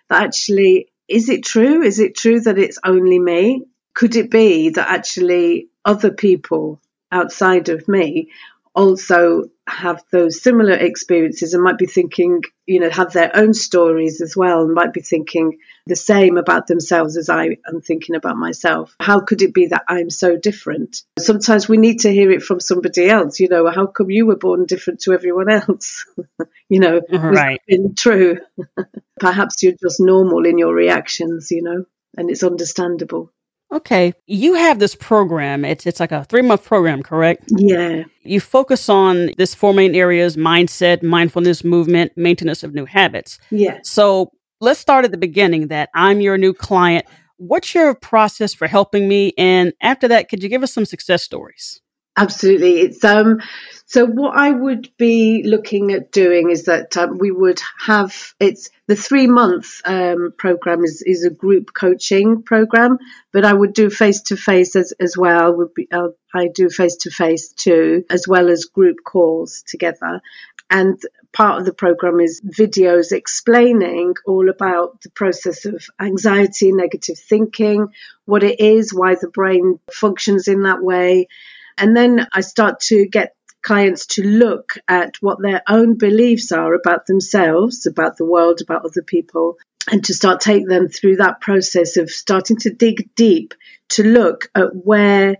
that 0.09 0.23
actually, 0.23 0.89
is 1.07 1.29
it 1.29 1.43
true? 1.43 1.83
Is 1.83 1.99
it 1.99 2.15
true 2.15 2.39
that 2.41 2.57
it's 2.57 2.79
only 2.83 3.19
me? 3.19 3.65
Could 3.93 4.15
it 4.15 4.31
be 4.31 4.69
that 4.69 4.89
actually 4.89 5.69
other 5.85 6.11
people 6.11 6.81
outside 7.11 7.69
of 7.69 7.87
me 7.87 8.31
also 8.73 9.43
have 9.67 10.03
those 10.11 10.41
similar 10.41 10.73
experiences 10.73 11.53
and 11.53 11.63
might 11.63 11.77
be 11.77 11.85
thinking, 11.85 12.41
you 12.65 12.79
know, 12.79 12.89
have 12.89 13.13
their 13.13 13.35
own 13.35 13.53
stories 13.53 14.21
as 14.21 14.35
well 14.35 14.63
and 14.63 14.73
might 14.73 14.93
be 14.93 15.01
thinking 15.01 15.59
the 15.85 15.95
same 15.95 16.37
about 16.37 16.67
themselves 16.67 17.17
as 17.17 17.29
I 17.29 17.57
am 17.67 17.81
thinking 17.81 18.15
about 18.15 18.37
myself. 18.37 18.95
How 18.99 19.21
could 19.21 19.41
it 19.41 19.53
be 19.53 19.67
that 19.67 19.83
I'm 19.87 20.09
so 20.09 20.37
different? 20.37 21.03
Sometimes 21.17 21.67
we 21.67 21.77
need 21.77 22.01
to 22.01 22.11
hear 22.11 22.31
it 22.31 22.43
from 22.43 22.59
somebody 22.59 23.09
else, 23.09 23.39
you 23.39 23.49
know, 23.49 23.69
how 23.69 23.87
come 23.87 24.09
you 24.09 24.25
were 24.25 24.37
born 24.37 24.65
different 24.65 25.01
to 25.01 25.13
everyone 25.13 25.49
else? 25.49 26.05
you 26.69 26.79
know, 26.79 27.01
mm-hmm, 27.01 27.29
right. 27.29 27.61
true. 27.97 28.39
Perhaps 29.19 29.63
you're 29.63 29.73
just 29.81 29.99
normal 29.99 30.45
in 30.45 30.57
your 30.57 30.73
reactions, 30.73 31.51
you 31.51 31.63
know, 31.63 31.85
and 32.17 32.29
it's 32.29 32.43
understandable. 32.43 33.32
Okay. 33.73 34.13
You 34.27 34.53
have 34.53 34.77
this 34.77 34.93
program. 34.95 35.65
It's 35.65 35.87
it's 35.87 35.99
like 35.99 36.11
a 36.11 36.23
three 36.25 36.43
month 36.43 36.63
program, 36.63 37.01
correct? 37.01 37.45
Yeah. 37.47 38.03
You 38.21 38.39
focus 38.39 38.87
on 38.87 39.31
this 39.37 39.55
four 39.55 39.73
main 39.73 39.95
areas 39.95 40.37
mindset, 40.37 41.01
mindfulness, 41.01 41.63
movement, 41.63 42.11
maintenance 42.15 42.63
of 42.63 42.75
new 42.75 42.85
habits. 42.85 43.39
Yeah. 43.49 43.79
So 43.83 44.31
let's 44.61 44.79
start 44.79 45.05
at 45.05 45.11
the 45.11 45.17
beginning 45.17 45.67
that 45.69 45.89
I'm 45.95 46.21
your 46.21 46.37
new 46.37 46.53
client. 46.53 47.05
What's 47.37 47.73
your 47.73 47.95
process 47.95 48.53
for 48.53 48.67
helping 48.67 49.07
me? 49.07 49.33
And 49.39 49.73
after 49.81 50.07
that, 50.07 50.29
could 50.29 50.43
you 50.43 50.49
give 50.49 50.61
us 50.61 50.71
some 50.71 50.85
success 50.85 51.23
stories? 51.23 51.81
Absolutely. 52.15 52.79
It's 52.81 53.03
um 53.03 53.39
so 53.85 54.05
what 54.05 54.35
I 54.35 54.49
would 54.49 54.89
be 54.97 55.43
looking 55.43 55.91
at 55.91 56.11
doing 56.11 56.49
is 56.49 56.65
that 56.65 56.95
um, 56.97 57.17
we 57.17 57.31
would 57.31 57.59
have 57.85 58.33
it's 58.39 58.69
the 58.87 58.95
three 58.95 59.27
month 59.27 59.81
um, 59.85 60.33
program 60.37 60.83
is 60.83 61.01
is 61.01 61.25
a 61.25 61.29
group 61.29 61.73
coaching 61.73 62.43
program, 62.43 62.97
but 63.31 63.45
I 63.45 63.53
would 63.53 63.73
do 63.73 63.89
face 63.89 64.21
to 64.23 64.37
face 64.37 64.75
as 64.75 64.93
as 64.99 65.15
well. 65.17 65.55
Would 65.55 65.73
be 65.73 65.87
uh, 65.91 66.09
I 66.33 66.47
do 66.47 66.69
face 66.69 66.97
to 66.97 67.11
face 67.11 67.49
too, 67.49 68.05
as 68.09 68.27
well 68.27 68.49
as 68.49 68.65
group 68.65 68.97
calls 69.03 69.63
together. 69.67 70.21
And 70.69 70.99
part 71.31 71.59
of 71.59 71.65
the 71.65 71.73
program 71.73 72.19
is 72.19 72.41
videos 72.41 73.11
explaining 73.11 74.13
all 74.25 74.49
about 74.49 75.01
the 75.01 75.11
process 75.11 75.65
of 75.65 75.83
anxiety, 75.99 76.71
negative 76.71 77.17
thinking, 77.19 77.87
what 78.25 78.43
it 78.43 78.59
is, 78.59 78.93
why 78.93 79.15
the 79.15 79.29
brain 79.29 79.79
functions 79.91 80.47
in 80.47 80.63
that 80.63 80.81
way 80.81 81.27
and 81.77 81.95
then 81.95 82.27
I 82.33 82.41
start 82.41 82.79
to 82.81 83.07
get 83.07 83.35
clients 83.63 84.05
to 84.07 84.23
look 84.23 84.73
at 84.87 85.15
what 85.21 85.41
their 85.41 85.61
own 85.67 85.97
beliefs 85.97 86.51
are 86.51 86.73
about 86.73 87.05
themselves, 87.07 87.85
about 87.85 88.17
the 88.17 88.25
world, 88.25 88.59
about 88.61 88.85
other 88.85 89.01
people, 89.01 89.57
and 89.89 90.03
to 90.05 90.13
start 90.13 90.41
take 90.41 90.67
them 90.67 90.87
through 90.89 91.17
that 91.17 91.41
process 91.41 91.97
of 91.97 92.09
starting 92.09 92.57
to 92.57 92.69
dig 92.69 93.09
deep 93.15 93.53
to 93.89 94.03
look 94.03 94.49
at 94.55 94.69
where 94.73 95.37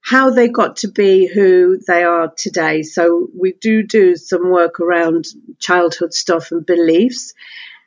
how 0.00 0.30
they 0.30 0.48
got 0.48 0.76
to 0.76 0.88
be 0.88 1.26
who 1.26 1.78
they 1.86 2.04
are 2.04 2.32
today. 2.36 2.82
So 2.82 3.28
we 3.36 3.54
do 3.60 3.82
do 3.82 4.14
some 4.14 4.50
work 4.50 4.78
around 4.78 5.24
childhood 5.58 6.14
stuff 6.14 6.52
and 6.52 6.64
beliefs 6.64 7.34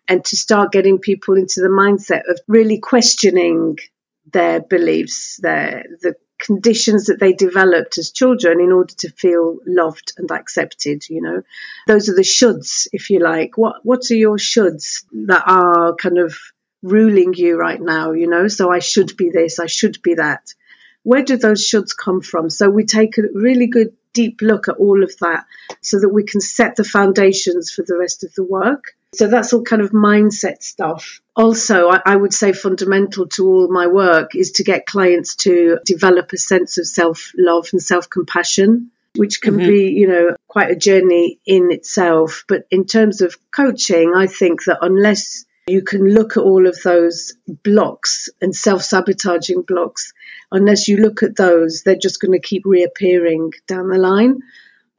and 0.08 0.26
to 0.26 0.36
start 0.36 0.74
getting 0.74 0.98
people 0.98 1.38
into 1.38 1.62
the 1.62 1.70
mindset 1.70 2.30
of 2.30 2.40
really 2.48 2.80
questioning 2.80 3.78
their 4.34 4.60
beliefs, 4.60 5.40
their 5.42 5.86
the 6.02 6.16
conditions 6.40 7.06
that 7.06 7.20
they 7.20 7.34
developed 7.34 7.98
as 7.98 8.12
children 8.12 8.60
in 8.60 8.72
order 8.72 8.94
to 8.96 9.10
feel 9.10 9.58
loved 9.66 10.14
and 10.18 10.32
accepted 10.32 11.08
you 11.10 11.22
know? 11.22 11.42
Those 11.88 12.10
are 12.10 12.16
the 12.16 12.22
shoulds 12.22 12.88
if 12.94 13.10
you 13.10 13.20
like. 13.20 13.58
What 13.58 13.78
what 13.84 14.10
are 14.12 14.16
your 14.16 14.38
shoulds 14.38 15.06
that 15.28 15.44
are 15.46 15.96
kind 15.96 16.18
of 16.18 16.36
ruling 16.82 17.34
you 17.34 17.58
right 17.58 17.82
now 17.82 18.14
you 18.14 18.28
know? 18.28 18.48
So 18.48 18.72
i 18.72 18.80
should 18.80 19.16
be 19.18 19.30
this 19.30 19.60
i 19.60 19.68
should 19.68 20.02
be 20.02 20.16
that. 20.16 20.54
Where 21.04 21.24
do 21.24 21.38
those 21.38 21.66
shoulds 21.68 21.96
come 21.96 22.22
from? 22.22 22.50
So 22.50 22.70
we 22.70 22.86
take 22.86 23.18
a 23.18 23.24
really 23.34 23.68
good 23.68 23.94
deep 24.14 24.40
look 24.42 24.68
at 24.68 24.76
all 24.76 25.04
of 25.04 25.16
that 25.20 25.46
so 25.82 26.00
that 26.00 26.10
we 26.10 26.24
can 26.24 26.42
set 26.42 26.76
the 26.76 26.84
foundations 26.84 27.72
for 27.72 27.84
the 27.88 27.98
rest 27.98 28.24
of 28.24 28.34
the 28.36 28.44
work 28.44 28.96
so 29.14 29.28
that's 29.28 29.54
all 29.54 29.64
kind 29.64 29.82
of 29.82 29.92
mindset 29.92 30.62
stuff. 30.62 31.22
Also, 31.36 31.90
I, 31.90 32.02
I, 32.06 32.16
would 32.16 32.34
say 32.34 32.54
fundamental 32.54 33.28
to 33.30 33.48
all 33.48 33.68
my 33.72 33.88
work 33.88 34.36
is 34.36 34.52
to 34.54 34.64
get 34.64 34.86
clients 34.86 35.36
to 35.38 35.80
develop 35.84 36.32
a 36.32 36.38
sense 36.38 36.78
of 36.78 36.86
self 36.86 37.32
love 37.36 37.70
and 37.72 37.82
self 37.82 38.10
compassion, 38.10 38.92
which 39.16 39.42
can 39.42 39.56
mm-hmm. 39.56 39.68
be, 39.68 39.92
you 39.94 40.08
know, 40.08 40.36
quite 40.48 40.70
a 40.70 40.76
journey 40.76 41.40
in 41.46 41.72
itself. 41.72 42.44
But 42.48 42.66
in 42.70 42.86
terms 42.86 43.22
of 43.22 43.36
coaching, 43.52 44.14
I 44.16 44.28
think 44.28 44.66
that 44.66 44.80
unless 44.82 45.46
you 45.70 45.82
can 45.82 46.06
look 46.06 46.38
at 46.38 46.44
all 46.44 46.68
of 46.68 46.78
those 46.84 47.34
blocks 47.64 48.30
and 48.42 48.56
self 48.56 48.84
sabotaging 48.84 49.64
blocks, 49.64 50.14
unless 50.52 50.88
you 50.88 50.98
look 50.98 51.24
at 51.24 51.36
those, 51.36 51.84
they're 51.84 51.96
just 51.96 52.20
going 52.20 52.34
to 52.34 52.48
keep 52.48 52.64
reappearing 52.66 53.54
down 53.68 53.90
the 53.90 53.98
line. 53.98 54.42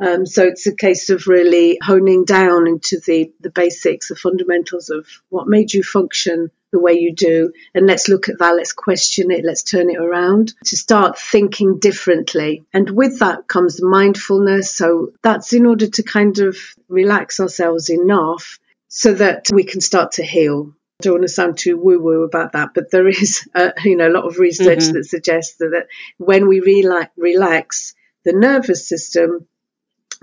Um, 0.01 0.25
so 0.25 0.45
it's 0.45 0.67
a 0.67 0.75
case 0.75 1.11
of 1.11 1.27
really 1.27 1.79
honing 1.83 2.25
down 2.25 2.67
into 2.67 3.01
the, 3.05 3.33
the 3.41 3.51
basics, 3.51 4.09
the 4.09 4.17
fundamentals 4.17 4.89
of 4.89 5.07
what 5.29 5.47
made 5.47 5.75
you 5.75 5.83
function 5.83 6.51
the 6.73 6.81
way 6.81 6.95
you 6.95 7.15
do. 7.15 7.53
And 7.75 7.87
let's 7.87 8.09
look 8.09 8.29
at 8.29 8.39
that. 8.39 8.57
Let's 8.57 8.73
question 8.73 9.31
it. 9.31 9.45
Let's 9.45 9.63
turn 9.63 9.91
it 9.91 9.99
around 9.99 10.55
to 10.65 10.77
start 10.77 11.19
thinking 11.19 11.81
differently. 11.81 12.65
And 12.73 12.91
with 12.91 13.19
that 13.19 13.49
comes 13.49 13.83
mindfulness. 13.83 14.75
So 14.75 15.13
that's 15.23 15.53
in 15.53 15.67
order 15.67 15.89
to 15.89 16.03
kind 16.03 16.39
of 16.39 16.57
relax 16.89 17.41
ourselves 17.41 17.91
enough 17.91 18.60
so 18.91 19.15
that 19.15 19.47
we 19.53 19.65
can 19.65 19.81
start 19.81 20.13
to 20.13 20.25
heal. 20.25 20.75
I 21.01 21.05
don't 21.05 21.15
want 21.15 21.23
to 21.23 21.29
sound 21.29 21.57
too 21.57 21.79
woo 21.79 22.01
woo 22.01 22.25
about 22.25 22.53
that, 22.53 22.71
but 22.75 22.91
there 22.91 23.09
is, 23.09 23.49
uh, 23.55 23.71
you 23.85 23.97
know, 23.97 24.09
a 24.09 24.13
lot 24.13 24.27
of 24.27 24.39
research 24.39 24.81
mm-hmm. 24.81 24.95
that 24.95 25.05
suggests 25.05 25.57
that, 25.59 25.71
that 25.71 25.87
when 26.19 26.47
we 26.49 26.61
relax, 26.61 27.11
relax 27.17 27.95
the 28.25 28.33
nervous 28.33 28.87
system, 28.87 29.47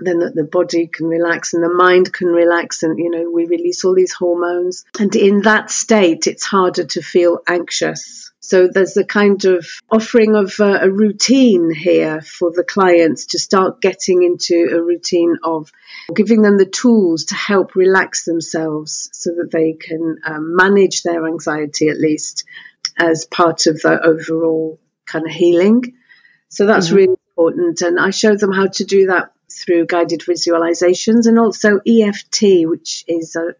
then 0.00 0.18
the, 0.18 0.30
the 0.30 0.44
body 0.44 0.86
can 0.86 1.06
relax 1.06 1.54
and 1.54 1.62
the 1.62 1.72
mind 1.72 2.12
can 2.12 2.28
relax 2.28 2.82
and 2.82 2.98
you 2.98 3.10
know 3.10 3.30
we 3.30 3.46
release 3.46 3.84
all 3.84 3.94
these 3.94 4.12
hormones 4.12 4.84
and 4.98 5.14
in 5.16 5.42
that 5.42 5.70
state 5.70 6.26
it's 6.26 6.44
harder 6.44 6.84
to 6.84 7.02
feel 7.02 7.38
anxious 7.48 8.28
so 8.40 8.66
there's 8.66 8.96
a 8.96 9.04
kind 9.04 9.44
of 9.44 9.66
offering 9.90 10.34
of 10.34 10.54
uh, 10.58 10.78
a 10.80 10.90
routine 10.90 11.70
here 11.70 12.22
for 12.22 12.50
the 12.50 12.64
clients 12.64 13.26
to 13.26 13.38
start 13.38 13.82
getting 13.82 14.22
into 14.22 14.70
a 14.72 14.82
routine 14.82 15.36
of 15.42 15.70
giving 16.14 16.40
them 16.40 16.56
the 16.56 16.64
tools 16.64 17.26
to 17.26 17.34
help 17.34 17.74
relax 17.74 18.24
themselves 18.24 19.10
so 19.12 19.32
that 19.32 19.50
they 19.50 19.74
can 19.74 20.18
um, 20.24 20.56
manage 20.56 21.02
their 21.02 21.26
anxiety 21.26 21.88
at 21.88 21.98
least 21.98 22.44
as 22.96 23.26
part 23.26 23.66
of 23.66 23.82
the 23.82 24.00
overall 24.02 24.80
kind 25.04 25.26
of 25.26 25.32
healing. 25.32 25.94
So 26.48 26.64
that's 26.64 26.86
mm-hmm. 26.86 26.96
really 26.96 27.16
important. 27.36 27.80
And 27.82 28.00
I 28.00 28.10
show 28.10 28.34
them 28.36 28.52
how 28.52 28.68
to 28.68 28.84
do 28.84 29.08
that 29.08 29.32
through 29.50 29.86
guided 29.86 30.20
visualizations 30.20 31.26
and 31.26 31.38
also 31.38 31.80
EFT, 31.86 32.68
which 32.68 33.04
is 33.08 33.36
a 33.36 33.54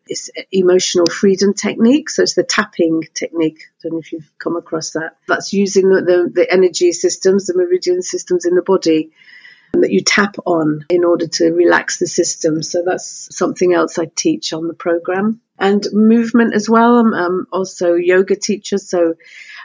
emotional 0.52 1.06
freedom 1.06 1.54
technique. 1.54 2.10
So 2.10 2.22
it's 2.22 2.34
the 2.34 2.42
tapping 2.42 3.02
technique. 3.14 3.60
I 3.60 3.74
don't 3.82 3.92
know 3.92 3.98
if 3.98 4.12
you've 4.12 4.30
come 4.38 4.56
across 4.56 4.92
that. 4.92 5.16
That's 5.26 5.52
using 5.52 5.88
the, 5.88 6.30
the, 6.32 6.52
energy 6.52 6.92
systems, 6.92 7.46
the 7.46 7.56
meridian 7.56 8.02
systems 8.02 8.44
in 8.44 8.54
the 8.54 8.62
body 8.62 9.10
that 9.72 9.90
you 9.90 10.02
tap 10.02 10.36
on 10.46 10.84
in 10.90 11.04
order 11.04 11.26
to 11.26 11.50
relax 11.50 11.98
the 11.98 12.06
system. 12.06 12.62
So 12.62 12.82
that's 12.84 13.34
something 13.36 13.74
else 13.74 13.98
I 13.98 14.06
teach 14.14 14.52
on 14.52 14.68
the 14.68 14.74
program. 14.74 15.40
And 15.58 15.86
movement 15.92 16.54
as 16.54 16.68
well. 16.70 16.96
I'm, 16.96 17.14
I'm 17.14 17.46
also 17.52 17.94
yoga 17.94 18.36
teacher, 18.36 18.78
so 18.78 19.14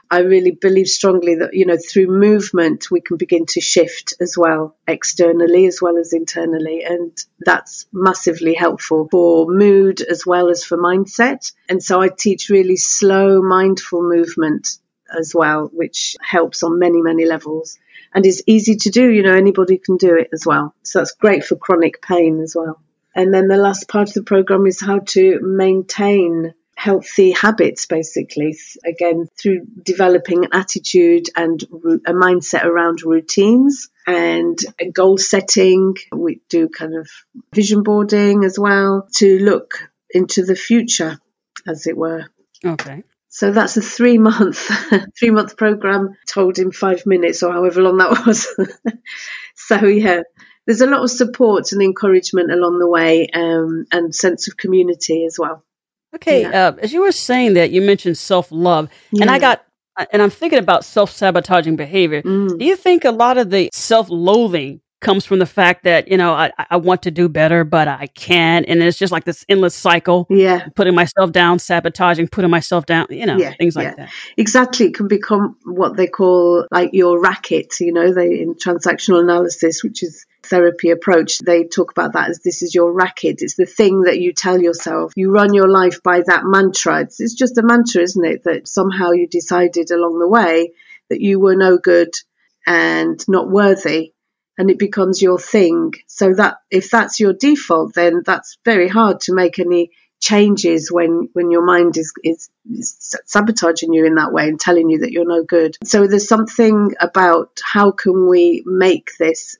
I 0.09 0.19
really 0.19 0.51
believe 0.51 0.87
strongly 0.87 1.35
that, 1.35 1.53
you 1.53 1.65
know, 1.65 1.77
through 1.77 2.07
movement, 2.07 2.91
we 2.91 3.01
can 3.01 3.17
begin 3.17 3.45
to 3.47 3.61
shift 3.61 4.13
as 4.21 4.35
well, 4.37 4.75
externally 4.87 5.65
as 5.65 5.81
well 5.81 5.97
as 5.97 6.13
internally. 6.13 6.83
And 6.83 7.11
that's 7.39 7.87
massively 7.91 8.53
helpful 8.53 9.07
for 9.09 9.47
mood 9.47 10.01
as 10.01 10.25
well 10.25 10.49
as 10.49 10.63
for 10.63 10.77
mindset. 10.77 11.51
And 11.67 11.83
so 11.83 11.99
I 12.01 12.09
teach 12.09 12.49
really 12.49 12.77
slow, 12.77 13.41
mindful 13.41 14.03
movement 14.03 14.77
as 15.17 15.33
well, 15.33 15.69
which 15.73 16.15
helps 16.21 16.63
on 16.63 16.79
many, 16.79 17.01
many 17.01 17.25
levels 17.25 17.77
and 18.13 18.25
is 18.25 18.43
easy 18.45 18.75
to 18.75 18.89
do. 18.89 19.09
You 19.09 19.23
know, 19.23 19.33
anybody 19.33 19.77
can 19.77 19.97
do 19.97 20.15
it 20.15 20.29
as 20.33 20.45
well. 20.45 20.75
So 20.83 20.99
that's 20.99 21.13
great 21.13 21.43
for 21.43 21.55
chronic 21.55 22.01
pain 22.01 22.39
as 22.41 22.55
well. 22.55 22.79
And 23.15 23.33
then 23.33 23.47
the 23.47 23.57
last 23.57 23.87
part 23.87 24.09
of 24.09 24.13
the 24.13 24.23
program 24.23 24.65
is 24.65 24.81
how 24.81 24.99
to 24.99 25.39
maintain 25.41 26.53
healthy 26.75 27.31
habits, 27.31 27.85
basically, 27.85 28.57
again, 28.85 29.27
through 29.41 29.65
developing 29.83 30.47
attitude 30.51 31.27
and 31.35 31.61
a 31.63 32.13
mindset 32.13 32.65
around 32.65 33.03
routines 33.03 33.89
and 34.07 34.57
goal 34.93 35.17
setting. 35.17 35.95
We 36.11 36.41
do 36.49 36.69
kind 36.69 36.95
of 36.95 37.09
vision 37.53 37.83
boarding 37.83 38.43
as 38.43 38.57
well 38.59 39.07
to 39.15 39.39
look 39.39 39.89
into 40.09 40.43
the 40.43 40.55
future, 40.55 41.19
as 41.67 41.87
it 41.87 41.97
were. 41.97 42.25
Okay. 42.65 43.03
So 43.29 43.51
that's 43.51 43.77
a 43.77 43.81
three 43.81 44.19
month, 44.19 44.69
three 45.19 45.31
month 45.31 45.57
program 45.57 46.15
told 46.27 46.59
in 46.59 46.71
five 46.71 47.05
minutes 47.05 47.41
or 47.41 47.51
however 47.51 47.81
long 47.81 47.97
that 47.97 48.25
was. 48.27 48.47
so 49.55 49.85
yeah, 49.85 50.21
there's 50.65 50.81
a 50.81 50.87
lot 50.87 51.01
of 51.01 51.09
support 51.09 51.71
and 51.71 51.81
encouragement 51.81 52.51
along 52.51 52.79
the 52.79 52.87
way, 52.87 53.27
um, 53.33 53.85
and 53.91 54.13
sense 54.13 54.47
of 54.47 54.55
community 54.55 55.25
as 55.25 55.37
well. 55.39 55.63
Okay, 56.15 56.41
yeah. 56.41 56.67
uh, 56.67 56.75
as 56.81 56.93
you 56.93 57.01
were 57.01 57.11
saying 57.11 57.53
that, 57.55 57.71
you 57.71 57.81
mentioned 57.81 58.17
self 58.17 58.51
love, 58.51 58.89
yeah. 59.11 59.23
and 59.23 59.31
I 59.31 59.39
got, 59.39 59.65
and 60.11 60.21
I'm 60.21 60.29
thinking 60.29 60.59
about 60.59 60.85
self 60.85 61.11
sabotaging 61.11 61.75
behavior. 61.75 62.21
Mm. 62.21 62.59
Do 62.59 62.65
you 62.65 62.75
think 62.75 63.05
a 63.05 63.11
lot 63.11 63.37
of 63.37 63.49
the 63.49 63.69
self 63.73 64.09
loathing 64.09 64.81
comes 65.03 65.25
from 65.25 65.37
the 65.37 65.45
fact 65.45 65.83
that 65.83 66.07
you 66.07 66.17
know 66.17 66.33
I, 66.33 66.51
I 66.57 66.77
want 66.77 67.03
to 67.03 67.11
do 67.11 67.27
better 67.29 67.63
but 67.63 67.87
i 67.87 68.07
can't 68.07 68.65
and 68.67 68.81
it's 68.81 68.97
just 68.97 69.11
like 69.11 69.25
this 69.25 69.45
endless 69.49 69.75
cycle 69.75 70.25
yeah 70.29 70.69
putting 70.75 70.95
myself 70.95 71.31
down 71.31 71.59
sabotaging 71.59 72.29
putting 72.29 72.49
myself 72.49 72.85
down 72.85 73.07
you 73.09 73.25
know 73.25 73.37
yeah, 73.37 73.53
things 73.59 73.75
like 73.75 73.89
yeah. 73.89 73.95
that 73.95 74.09
exactly 74.37 74.87
it 74.87 74.95
can 74.95 75.07
become 75.07 75.57
what 75.65 75.97
they 75.97 76.07
call 76.07 76.65
like 76.71 76.91
your 76.93 77.21
racket 77.21 77.79
you 77.79 77.91
know 77.91 78.13
they 78.13 78.39
in 78.39 78.55
transactional 78.55 79.21
analysis 79.21 79.83
which 79.83 80.01
is 80.01 80.25
therapy 80.43 80.89
approach 80.89 81.39
they 81.39 81.65
talk 81.65 81.91
about 81.91 82.13
that 82.13 82.29
as 82.29 82.39
this 82.39 82.61
is 82.61 82.75
your 82.75 82.91
racket. 82.91 83.41
It's 83.41 83.55
the 83.55 83.65
thing 83.65 84.01
that 84.01 84.19
you 84.19 84.33
tell 84.33 84.61
yourself. 84.61 85.13
You 85.15 85.31
run 85.31 85.53
your 85.53 85.69
life 85.69 86.03
by 86.03 86.21
that 86.25 86.43
mantra. 86.45 87.01
It's, 87.01 87.19
it's 87.19 87.33
just 87.33 87.57
a 87.57 87.63
mantra 87.63 88.01
isn't 88.01 88.25
it? 88.25 88.43
That 88.43 88.67
somehow 88.67 89.11
you 89.11 89.27
decided 89.27 89.91
along 89.91 90.19
the 90.19 90.27
way 90.27 90.73
that 91.09 91.21
you 91.21 91.39
were 91.39 91.55
no 91.55 91.77
good 91.77 92.13
and 92.65 93.23
not 93.27 93.49
worthy 93.49 94.13
and 94.57 94.69
it 94.69 94.79
becomes 94.79 95.21
your 95.21 95.39
thing. 95.39 95.93
So 96.07 96.33
that 96.35 96.57
if 96.69 96.89
that's 96.89 97.19
your 97.19 97.33
default, 97.33 97.95
then 97.95 98.21
that's 98.25 98.57
very 98.63 98.87
hard 98.87 99.21
to 99.21 99.33
make 99.33 99.59
any 99.59 99.91
changes 100.23 100.89
when 100.89 101.27
when 101.33 101.51
your 101.51 101.65
mind 101.65 101.97
is, 101.97 102.13
is, 102.23 102.49
sabotaging 103.25 103.93
you 103.93 104.05
in 104.05 104.15
that 104.15 104.31
way 104.31 104.47
and 104.47 104.57
telling 104.57 104.89
you 104.89 104.99
that 104.99 105.11
you're 105.11 105.27
no 105.27 105.43
good. 105.43 105.75
So 105.83 106.07
there's 106.07 106.29
something 106.29 106.93
about 107.01 107.59
how 107.61 107.91
can 107.91 108.29
we 108.29 108.63
make 108.65 109.11
this 109.19 109.57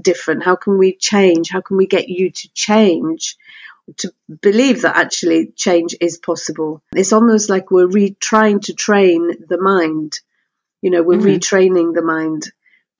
different? 0.00 0.42
How 0.42 0.56
can 0.56 0.76
we 0.76 0.96
change? 0.96 1.50
How 1.50 1.60
can 1.60 1.76
we 1.76 1.86
get 1.86 2.08
you 2.08 2.30
to 2.30 2.48
change? 2.52 3.36
To 3.98 4.12
believe 4.40 4.82
that 4.82 4.96
actually 4.96 5.52
change 5.54 5.94
is 6.00 6.18
possible. 6.18 6.82
It's 6.96 7.12
almost 7.12 7.48
like 7.48 7.70
we're 7.70 7.86
re- 7.86 8.16
trying 8.18 8.58
to 8.60 8.74
train 8.74 9.30
the 9.48 9.60
mind. 9.60 10.18
You 10.80 10.90
know, 10.90 11.04
we're 11.04 11.18
mm-hmm. 11.18 11.38
retraining 11.38 11.94
the 11.94 12.02
mind 12.02 12.50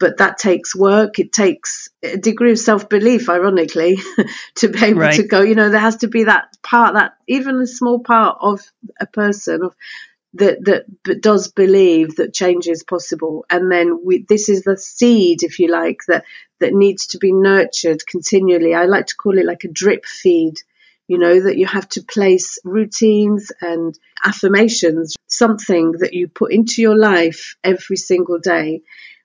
but 0.03 0.19
that 0.19 0.37
takes 0.37 0.75
work. 0.75 1.21
It 1.21 1.33
takes 1.33 1.89
a 2.03 2.17
degree 2.17 2.51
of 2.51 2.59
self 2.59 2.89
belief, 2.89 3.29
ironically, 3.29 3.99
to 4.57 4.67
be 4.67 4.85
able 4.85 5.03
right. 5.03 5.15
to 5.15 5.23
go. 5.23 5.43
You 5.43 5.55
know, 5.55 5.71
there 5.71 5.79
has 5.79 5.99
to 5.99 6.09
be 6.09 6.25
that 6.25 6.57
part, 6.61 6.95
that 6.95 7.13
even 7.29 7.61
a 7.61 7.69
small 7.69 8.01
part 8.01 8.39
of 8.41 8.61
a 8.99 9.07
person, 9.07 9.63
of 9.63 9.77
that 10.35 10.65
that 11.05 11.21
does 11.23 11.53
believe 11.53 12.17
that 12.17 12.35
change 12.35 12.67
is 12.67 12.83
possible 12.83 13.45
and 13.51 13.71
then 13.71 14.01
we 14.03 14.25
this 14.29 14.49
is 14.49 14.63
the 14.63 14.79
seed 14.79 15.43
if 15.43 15.59
you 15.59 15.69
like 15.69 16.01
that 16.09 16.25
that 16.59 16.73
needs 16.73 17.09
to 17.09 17.19
be 17.19 17.33
nurtured 17.33 18.07
continually 18.07 18.75
i 18.75 18.87
like 18.87 19.05
to 19.05 19.15
call 19.15 19.37
it 19.37 19.45
like 19.45 19.65
a 19.65 19.69
drip 19.69 20.07
feed 20.07 20.55
you 21.07 21.19
know 21.19 21.39
that 21.39 21.59
you 21.59 21.67
have 21.67 21.87
to 21.87 22.03
place 22.03 22.59
routines 22.65 23.53
and 23.61 23.99
affirmations 24.25 25.17
something 25.27 25.93
that 25.99 26.15
you 26.15 26.29
put 26.29 26.51
into 26.51 26.81
your 26.81 26.97
life 26.97 27.57
every 27.63 27.99
single 27.99 28.39
day 28.39 28.81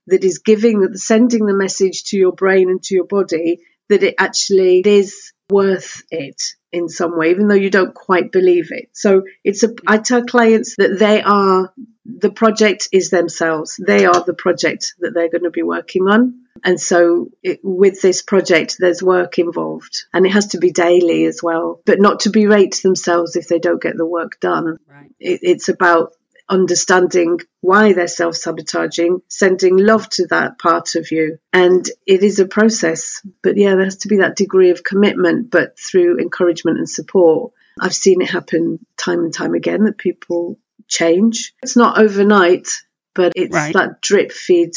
that 0.08 0.24
is 0.24 0.40
giving 0.40 0.96
sending 0.96 1.46
the 1.46 1.54
message 1.54 2.06
to 2.06 2.18
your 2.18 2.32
brain 2.32 2.70
and 2.70 2.82
to 2.84 2.96
your 2.96 3.06
body 3.06 3.60
that 3.90 4.04
it 4.04 4.16
actually 4.18 4.82
is 4.86 5.34
worth 5.50 6.04
it 6.12 6.42
in 6.72 6.90
some 6.90 7.18
way, 7.18 7.32
even 7.32 7.48
though 7.48 7.56
you 7.56 7.70
don't 7.70 7.94
quite 7.94 8.32
believe 8.32 8.72
it. 8.72 8.90
So 8.94 9.24
it's 9.44 9.64
a, 9.64 9.70
I 9.86 9.98
tell 9.98 10.26
clients 10.26 10.76
that 10.78 11.00
they 11.00 11.22
are, 11.22 11.74
the 12.06 12.30
project 12.30 12.90
is 12.92 13.10
themselves. 13.10 13.80
They 13.86 14.06
are 14.06 14.24
the 14.24 14.34
project 14.34 14.96
that 15.00 15.14
they're 15.14 15.30
going 15.30 15.44
to 15.44 15.50
be 15.50 15.64
working 15.64 16.04
on. 16.04 16.42
And 16.64 16.80
so 16.80 17.30
it, 17.44 17.60
with 17.64 18.02
this 18.02 18.22
project, 18.22 18.78
there's 18.80 19.02
work 19.02 19.40
involved 19.40 20.06
and 20.14 20.26
it 20.26 20.32
has 20.32 20.48
to 20.48 20.58
be 20.58 20.72
daily 20.72 21.26
as 21.26 21.42
well, 21.42 21.82
but 21.86 22.00
not 22.00 22.22
to 22.22 22.30
berate 22.30 22.82
themselves 22.84 23.36
if 23.36 23.48
they 23.48 23.60
don't 23.60 23.82
get 23.82 23.96
the 23.96 24.06
work 24.06 24.40
done. 24.40 24.78
Right. 24.90 25.12
It, 25.20 25.40
it's 25.44 25.70
about 25.70 26.14
understanding 26.50 27.40
why 27.62 27.94
they're 27.94 28.08
self 28.08 28.36
sabotaging, 28.36 29.22
sending 29.28 29.78
love 29.78 30.10
to 30.10 30.28
that 30.28 30.60
part 30.60 30.96
of 30.96 31.12
you. 31.12 31.38
And 31.54 31.86
it 32.06 32.24
is 32.24 32.40
a 32.40 32.46
process. 32.46 33.26
But 33.44 33.58
yeah, 33.58 33.76
there 33.76 33.86
has 33.86 33.98
to 33.98 34.08
be 34.08 34.18
that 34.18 34.36
degree 34.36 34.70
of 34.70 34.84
commitment, 34.84 35.52
but 35.52 35.78
through 35.80 36.20
encouragement 36.20 36.78
and 36.78 36.90
support. 36.90 37.54
I've 37.80 37.94
seen 37.94 38.22
it 38.22 38.30
happen 38.30 38.86
time 38.98 39.20
and 39.20 39.34
time 39.34 39.54
again 39.54 39.84
that 39.84 39.98
people 39.98 40.58
change. 40.88 41.54
It's 41.62 41.76
not 41.76 42.00
overnight, 42.00 42.70
but 43.14 43.34
it's 43.36 43.54
right. 43.54 43.74
that 43.74 44.02
drip 44.02 44.32
feed 44.32 44.74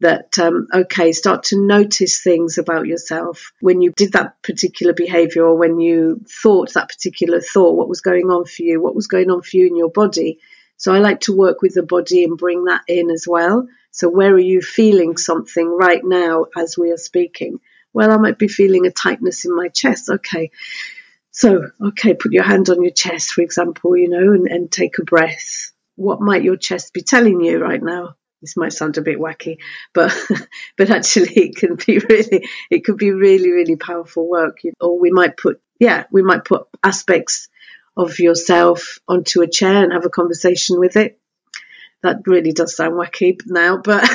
that 0.00 0.38
um, 0.38 0.68
okay 0.72 1.12
start 1.12 1.44
to 1.44 1.60
notice 1.60 2.22
things 2.22 2.58
about 2.58 2.86
yourself 2.86 3.52
when 3.60 3.82
you 3.82 3.92
did 3.96 4.12
that 4.12 4.40
particular 4.42 4.92
behavior 4.92 5.44
or 5.44 5.56
when 5.56 5.80
you 5.80 6.24
thought 6.28 6.72
that 6.74 6.88
particular 6.88 7.40
thought 7.40 7.76
what 7.76 7.88
was 7.88 8.00
going 8.00 8.30
on 8.30 8.44
for 8.44 8.62
you 8.62 8.80
what 8.80 8.94
was 8.94 9.08
going 9.08 9.30
on 9.30 9.42
for 9.42 9.56
you 9.56 9.66
in 9.66 9.76
your 9.76 9.90
body 9.90 10.38
so 10.78 10.94
I 10.94 11.00
like 11.00 11.20
to 11.22 11.36
work 11.36 11.60
with 11.60 11.74
the 11.74 11.82
body 11.82 12.24
and 12.24 12.38
bring 12.38 12.64
that 12.64 12.82
in 12.86 13.10
as 13.10 13.26
well. 13.28 13.66
So 13.90 14.08
where 14.08 14.32
are 14.32 14.38
you 14.38 14.62
feeling 14.62 15.16
something 15.16 15.68
right 15.68 16.02
now 16.04 16.46
as 16.56 16.78
we 16.78 16.92
are 16.92 16.96
speaking? 16.96 17.58
Well, 17.92 18.12
I 18.12 18.16
might 18.16 18.38
be 18.38 18.46
feeling 18.46 18.86
a 18.86 18.92
tightness 18.92 19.44
in 19.44 19.56
my 19.56 19.68
chest. 19.68 20.08
Okay. 20.08 20.52
So, 21.32 21.68
okay, 21.88 22.14
put 22.14 22.32
your 22.32 22.44
hand 22.44 22.68
on 22.68 22.82
your 22.82 22.92
chest, 22.92 23.32
for 23.32 23.42
example, 23.42 23.96
you 23.96 24.08
know, 24.08 24.32
and, 24.32 24.46
and 24.46 24.70
take 24.70 24.98
a 24.98 25.04
breath. 25.04 25.72
What 25.96 26.20
might 26.20 26.44
your 26.44 26.56
chest 26.56 26.94
be 26.94 27.02
telling 27.02 27.40
you 27.40 27.58
right 27.58 27.82
now? 27.82 28.14
This 28.40 28.56
might 28.56 28.72
sound 28.72 28.98
a 28.98 29.02
bit 29.02 29.18
wacky, 29.18 29.58
but 29.92 30.16
but 30.78 30.90
actually 30.90 31.32
it 31.34 31.56
can 31.56 31.74
be 31.74 31.98
really 31.98 32.48
it 32.70 32.84
could 32.84 32.98
be 32.98 33.10
really 33.10 33.50
really 33.50 33.74
powerful 33.74 34.28
work. 34.28 34.58
Or 34.80 34.96
we 34.96 35.10
might 35.10 35.36
put 35.36 35.60
yeah 35.80 36.04
we 36.12 36.22
might 36.22 36.44
put 36.44 36.68
aspects 36.84 37.48
of 37.98 38.20
yourself 38.20 39.00
onto 39.08 39.42
a 39.42 39.50
chair 39.50 39.82
and 39.82 39.92
have 39.92 40.06
a 40.06 40.10
conversation 40.10 40.78
with 40.78 40.96
it. 40.96 41.18
That 42.02 42.18
really 42.26 42.52
does 42.52 42.76
sound 42.76 42.94
wacky 42.94 43.36
now, 43.44 43.78
but 43.78 44.08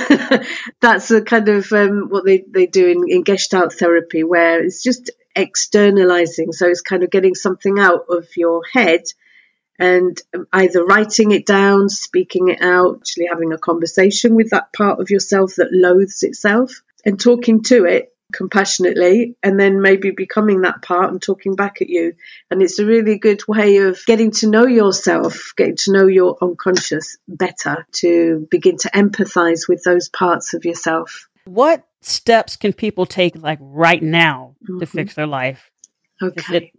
that's 0.79 1.11
a 1.11 1.21
kind 1.21 1.49
of 1.49 1.71
um, 1.73 2.07
what 2.07 2.23
they, 2.23 2.45
they 2.49 2.65
do 2.65 2.87
in, 2.87 3.03
in 3.09 3.23
Gestalt 3.23 3.73
therapy, 3.73 4.23
where 4.23 4.63
it's 4.63 4.81
just 4.81 5.11
externalizing. 5.35 6.53
So 6.53 6.67
it's 6.67 6.81
kind 6.81 7.03
of 7.03 7.11
getting 7.11 7.35
something 7.35 7.77
out 7.77 8.05
of 8.09 8.25
your 8.37 8.61
head 8.71 9.01
and 9.77 10.17
either 10.53 10.85
writing 10.85 11.31
it 11.31 11.45
down, 11.45 11.89
speaking 11.89 12.47
it 12.47 12.61
out, 12.61 12.99
actually 13.01 13.27
having 13.29 13.51
a 13.51 13.57
conversation 13.57 14.33
with 14.33 14.51
that 14.51 14.71
part 14.71 15.01
of 15.01 15.09
yourself 15.09 15.55
that 15.57 15.73
loathes 15.73 16.23
itself 16.23 16.83
and 17.03 17.19
talking 17.19 17.63
to 17.63 17.83
it 17.83 18.12
compassionately 18.33 19.35
and 19.41 19.59
then 19.59 19.81
maybe 19.81 20.11
becoming 20.11 20.61
that 20.61 20.81
part 20.81 21.11
and 21.11 21.21
talking 21.21 21.55
back 21.55 21.81
at 21.81 21.89
you. 21.89 22.13
And 22.51 22.61
it's 22.61 22.79
a 22.79 22.85
really 22.85 23.17
good 23.17 23.41
way 23.47 23.77
of 23.77 23.99
getting 24.05 24.31
to 24.31 24.49
know 24.49 24.65
yourself, 24.65 25.53
getting 25.55 25.77
to 25.77 25.93
know 25.93 26.07
your 26.07 26.37
unconscious 26.41 27.17
better 27.27 27.87
to 27.93 28.47
begin 28.49 28.77
to 28.77 28.89
empathize 28.89 29.67
with 29.69 29.83
those 29.83 30.09
parts 30.09 30.53
of 30.53 30.65
yourself. 30.65 31.29
What 31.45 31.85
steps 32.01 32.55
can 32.55 32.73
people 32.73 33.05
take 33.05 33.35
like 33.35 33.59
right 33.61 34.01
now 34.01 34.55
mm-hmm. 34.63 34.79
to 34.79 34.85
fix 34.85 35.15
their 35.15 35.27
life? 35.27 35.71
Okay. 36.21 36.57
It, 36.57 36.71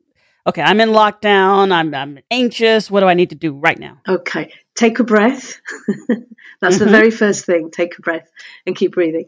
okay, 0.46 0.62
I'm 0.62 0.81
in 0.81 0.90
lockdown. 0.90 1.72
I'm, 1.72 1.94
I'm 1.94 2.18
anxious. 2.31 2.90
What 2.90 3.00
do 3.00 3.07
I 3.07 3.14
need 3.14 3.31
to 3.31 3.37
do 3.37 3.52
right 3.52 3.78
now? 3.78 4.00
Okay, 4.09 4.52
take 4.74 4.98
a 4.98 5.05
breath. 5.05 5.61
That's 6.61 6.76
mm-hmm. 6.76 6.85
the 6.85 6.90
very 6.90 7.11
first 7.11 7.44
thing. 7.44 7.70
Take 7.70 7.98
a 7.98 8.02
breath 8.02 8.31
and 8.66 8.76
keep 8.76 8.92
breathing. 8.92 9.26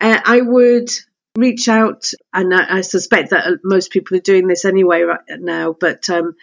Uh, 0.00 0.20
I 0.24 0.40
would 0.40 0.90
reach 1.36 1.68
out, 1.68 2.10
and 2.32 2.54
I, 2.54 2.78
I, 2.78 2.80
suspect 2.80 3.30
that 3.30 3.60
most 3.62 3.90
people 3.90 4.16
are 4.16 4.20
doing 4.20 4.48
this 4.48 4.64
anyway 4.64 5.02
right 5.02 5.20
now, 5.38 5.74
but 5.78 6.08
um, 6.10 6.34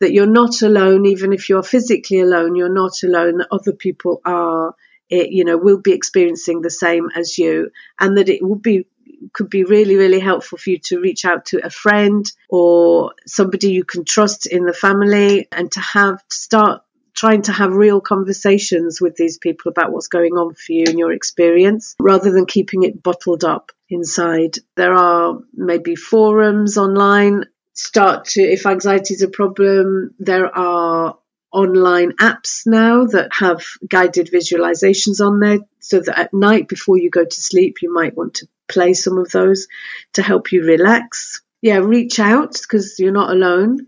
that 0.00 0.12
you're 0.12 0.26
not 0.26 0.62
alone, 0.62 1.06
even 1.06 1.32
if 1.32 1.48
you're 1.48 1.62
physically 1.62 2.20
alone, 2.20 2.54
you're 2.54 2.72
not 2.72 3.02
alone, 3.02 3.38
that 3.38 3.48
other 3.50 3.72
people 3.72 4.20
are, 4.24 4.74
it, 5.10 5.30
you 5.30 5.44
know, 5.44 5.56
will 5.56 5.80
be 5.80 5.92
experiencing 5.92 6.60
the 6.60 6.70
same 6.70 7.08
as 7.16 7.36
you, 7.36 7.70
and 7.98 8.16
that 8.16 8.28
it 8.28 8.42
will 8.42 8.58
be 8.58 8.86
could 9.32 9.50
be 9.50 9.64
really, 9.64 9.96
really 9.96 10.20
helpful 10.20 10.58
for 10.58 10.70
you 10.70 10.78
to 10.78 11.00
reach 11.00 11.24
out 11.24 11.46
to 11.46 11.64
a 11.64 11.70
friend 11.70 12.30
or 12.48 13.14
somebody 13.26 13.72
you 13.72 13.84
can 13.84 14.04
trust 14.04 14.46
in 14.46 14.64
the 14.64 14.72
family 14.72 15.48
and 15.50 15.72
to 15.72 15.80
have 15.80 16.22
start 16.30 16.82
trying 17.14 17.42
to 17.42 17.50
have 17.50 17.72
real 17.72 18.00
conversations 18.00 19.00
with 19.00 19.16
these 19.16 19.38
people 19.38 19.70
about 19.70 19.90
what's 19.90 20.06
going 20.06 20.34
on 20.34 20.54
for 20.54 20.72
you 20.72 20.84
and 20.86 21.00
your 21.00 21.10
experience 21.10 21.96
rather 21.98 22.30
than 22.30 22.46
keeping 22.46 22.84
it 22.84 23.02
bottled 23.02 23.42
up 23.42 23.72
inside. 23.90 24.56
There 24.76 24.94
are 24.94 25.38
maybe 25.54 25.94
forums 25.94 26.76
online. 26.76 27.44
Start 27.72 28.26
to, 28.26 28.42
if 28.42 28.66
anxiety 28.66 29.14
is 29.14 29.22
a 29.22 29.28
problem, 29.28 30.14
there 30.18 30.46
are 30.56 31.18
online 31.52 32.12
apps 32.12 32.66
now 32.66 33.04
that 33.06 33.30
have 33.32 33.64
guided 33.88 34.30
visualizations 34.32 35.24
on 35.24 35.40
there 35.40 35.60
so 35.80 36.00
that 36.00 36.18
at 36.18 36.34
night 36.34 36.68
before 36.68 36.98
you 36.98 37.10
go 37.10 37.24
to 37.24 37.40
sleep, 37.40 37.76
you 37.80 37.92
might 37.92 38.16
want 38.16 38.34
to 38.34 38.48
play 38.68 38.92
some 38.92 39.16
of 39.18 39.30
those 39.30 39.66
to 40.12 40.22
help 40.22 40.52
you 40.52 40.64
relax. 40.64 41.42
Yeah, 41.62 41.78
reach 41.78 42.20
out 42.20 42.58
because 42.60 42.98
you're 42.98 43.12
not 43.12 43.30
alone. 43.30 43.86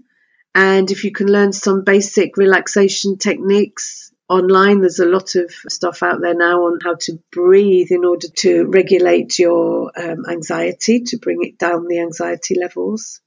And 0.54 0.90
if 0.90 1.04
you 1.04 1.12
can 1.12 1.28
learn 1.28 1.52
some 1.52 1.84
basic 1.84 2.36
relaxation 2.36 3.18
techniques 3.18 4.09
online, 4.30 4.80
there's 4.80 5.00
a 5.00 5.06
lot 5.06 5.34
of 5.34 5.52
stuff 5.68 6.04
out 6.04 6.20
there 6.20 6.34
now 6.34 6.66
on 6.66 6.78
how 6.82 6.94
to 7.00 7.18
breathe 7.32 7.88
in 7.90 8.04
order 8.04 8.28
to 8.28 8.64
regulate 8.66 9.38
your 9.38 9.90
um, 9.96 10.24
anxiety, 10.30 11.00
to 11.00 11.18
bring 11.18 11.40
it 11.42 11.58
down 11.58 11.88
the 11.88 11.98
anxiety 11.98 12.54
levels. 12.58 13.20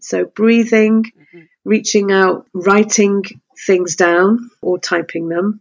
So, 0.00 0.24
breathing, 0.24 1.04
mm-hmm. 1.04 1.44
reaching 1.64 2.10
out, 2.10 2.46
writing 2.52 3.22
things 3.66 3.94
down 3.94 4.50
or 4.60 4.78
typing 4.78 5.28
them, 5.28 5.60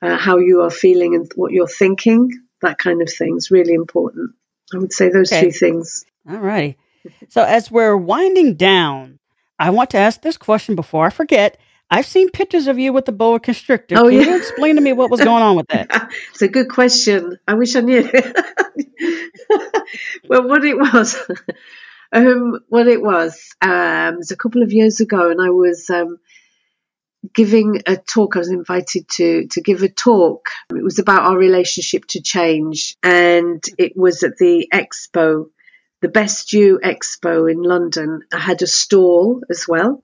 uh, 0.00 0.16
how 0.16 0.38
you 0.38 0.62
are 0.62 0.70
feeling 0.70 1.16
and 1.16 1.30
what 1.34 1.52
you're 1.52 1.66
thinking, 1.66 2.30
that 2.62 2.78
kind 2.78 3.02
of 3.02 3.12
thing 3.12 3.36
is 3.36 3.50
really 3.50 3.74
important. 3.74 4.32
I 4.72 4.78
would 4.78 4.92
say 4.92 5.08
those 5.08 5.32
okay. 5.32 5.46
two 5.46 5.50
things. 5.50 6.04
All 6.28 6.36
righty. 6.36 6.76
So, 7.28 7.42
as 7.42 7.70
we're 7.70 7.96
winding 7.96 8.54
down, 8.54 9.18
I 9.58 9.70
want 9.70 9.90
to 9.90 9.98
ask 9.98 10.22
this 10.22 10.36
question 10.36 10.76
before 10.76 11.06
I 11.06 11.10
forget. 11.10 11.58
I've 11.90 12.06
seen 12.06 12.30
pictures 12.30 12.66
of 12.66 12.78
you 12.78 12.92
with 12.92 13.06
the 13.06 13.12
boa 13.12 13.40
constrictor. 13.40 13.96
Oh, 13.96 14.04
Can 14.04 14.12
yeah. 14.12 14.26
you 14.26 14.36
explain 14.36 14.76
to 14.76 14.80
me 14.82 14.92
what 14.92 15.10
was 15.10 15.20
going 15.20 15.42
on 15.42 15.56
with 15.56 15.68
that? 15.68 16.10
it's 16.30 16.42
a 16.42 16.48
good 16.48 16.68
question. 16.68 17.38
I 17.46 17.54
wish 17.54 17.76
I 17.76 17.80
knew. 17.80 18.02
well, 20.28 20.46
what 20.46 20.64
it 20.64 20.76
was, 20.78 21.16
um, 22.12 22.60
what 22.68 22.88
it 22.88 23.00
was, 23.00 23.54
um, 23.62 24.14
it 24.14 24.18
was 24.18 24.30
a 24.30 24.36
couple 24.36 24.62
of 24.62 24.72
years 24.72 25.00
ago, 25.00 25.30
and 25.30 25.40
I 25.40 25.48
was 25.48 25.88
um, 25.88 26.18
giving 27.34 27.80
a 27.86 27.96
talk. 27.96 28.36
I 28.36 28.40
was 28.40 28.50
invited 28.50 29.08
to 29.16 29.46
to 29.46 29.62
give 29.62 29.82
a 29.82 29.88
talk. 29.88 30.50
It 30.70 30.84
was 30.84 30.98
about 30.98 31.22
our 31.22 31.38
relationship 31.38 32.04
to 32.08 32.20
change, 32.20 32.98
and 33.02 33.64
it 33.78 33.96
was 33.96 34.22
at 34.24 34.36
the 34.36 34.68
expo 34.72 35.46
the 36.00 36.08
Best 36.08 36.52
You 36.52 36.78
Expo 36.84 37.50
in 37.50 37.60
London. 37.62 38.22
I 38.32 38.38
had 38.38 38.62
a 38.62 38.68
stall 38.68 39.42
as 39.50 39.66
well 39.66 40.02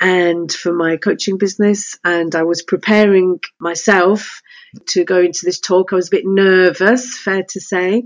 and 0.00 0.50
for 0.50 0.72
my 0.72 0.96
coaching 0.96 1.36
business 1.36 1.98
and 2.04 2.34
I 2.34 2.44
was 2.44 2.62
preparing 2.62 3.40
myself 3.58 4.40
to 4.88 5.04
go 5.04 5.20
into 5.20 5.44
this 5.44 5.60
talk. 5.60 5.92
I 5.92 5.96
was 5.96 6.08
a 6.08 6.12
bit 6.16 6.24
nervous, 6.26 7.18
fair 7.18 7.44
to 7.50 7.60
say. 7.60 8.04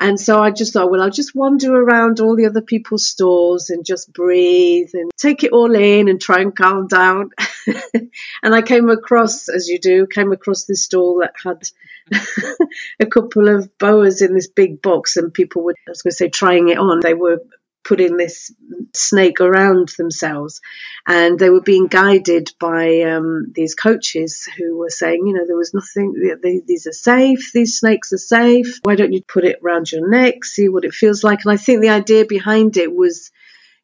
And 0.00 0.18
so 0.18 0.42
I 0.42 0.50
just 0.50 0.72
thought, 0.72 0.90
well, 0.90 1.00
I'll 1.00 1.10
just 1.10 1.34
wander 1.34 1.72
around 1.72 2.18
all 2.18 2.34
the 2.34 2.46
other 2.46 2.60
people's 2.60 3.08
stores 3.08 3.70
and 3.70 3.84
just 3.84 4.12
breathe 4.12 4.90
and 4.94 5.12
take 5.16 5.44
it 5.44 5.52
all 5.52 5.72
in 5.74 6.08
and 6.08 6.20
try 6.20 6.40
and 6.40 6.54
calm 6.54 6.88
down. 6.88 7.30
and 8.42 8.54
I 8.54 8.62
came 8.62 8.90
across, 8.90 9.48
as 9.48 9.68
you 9.68 9.78
do, 9.78 10.08
came 10.08 10.32
across 10.32 10.64
this 10.64 10.84
stall 10.84 11.20
that 11.20 11.34
had 11.44 11.62
a 13.00 13.06
couple 13.06 13.48
of 13.48 13.78
boas 13.78 14.22
in 14.22 14.34
this 14.34 14.48
big 14.48 14.82
box 14.82 15.16
and 15.16 15.32
people 15.32 15.62
were, 15.62 15.74
I 15.86 15.90
was 15.90 16.02
going 16.02 16.10
to 16.10 16.16
say, 16.16 16.28
trying 16.28 16.68
it 16.68 16.78
on. 16.78 16.98
They 16.98 17.14
were 17.14 17.38
putting 17.84 18.16
this 18.16 18.52
snake 18.94 19.40
around 19.40 19.90
themselves. 19.98 20.60
And 21.06 21.38
they 21.38 21.50
were 21.50 21.60
being 21.60 21.86
guided 21.86 22.50
by 22.60 23.00
um, 23.00 23.52
these 23.54 23.74
coaches 23.74 24.48
who 24.56 24.76
were 24.78 24.90
saying, 24.90 25.26
you 25.26 25.34
know, 25.34 25.46
there 25.46 25.56
was 25.56 25.74
nothing, 25.74 26.14
these 26.66 26.86
are 26.86 26.92
safe, 26.92 27.52
these 27.52 27.78
snakes 27.78 28.12
are 28.12 28.18
safe. 28.18 28.80
Why 28.82 28.94
don't 28.94 29.12
you 29.12 29.22
put 29.22 29.44
it 29.44 29.60
around 29.64 29.90
your 29.90 30.08
neck, 30.08 30.44
see 30.44 30.68
what 30.68 30.84
it 30.84 30.94
feels 30.94 31.24
like? 31.24 31.44
And 31.44 31.52
I 31.52 31.56
think 31.56 31.80
the 31.80 31.90
idea 31.90 32.24
behind 32.24 32.76
it 32.76 32.94
was, 32.94 33.30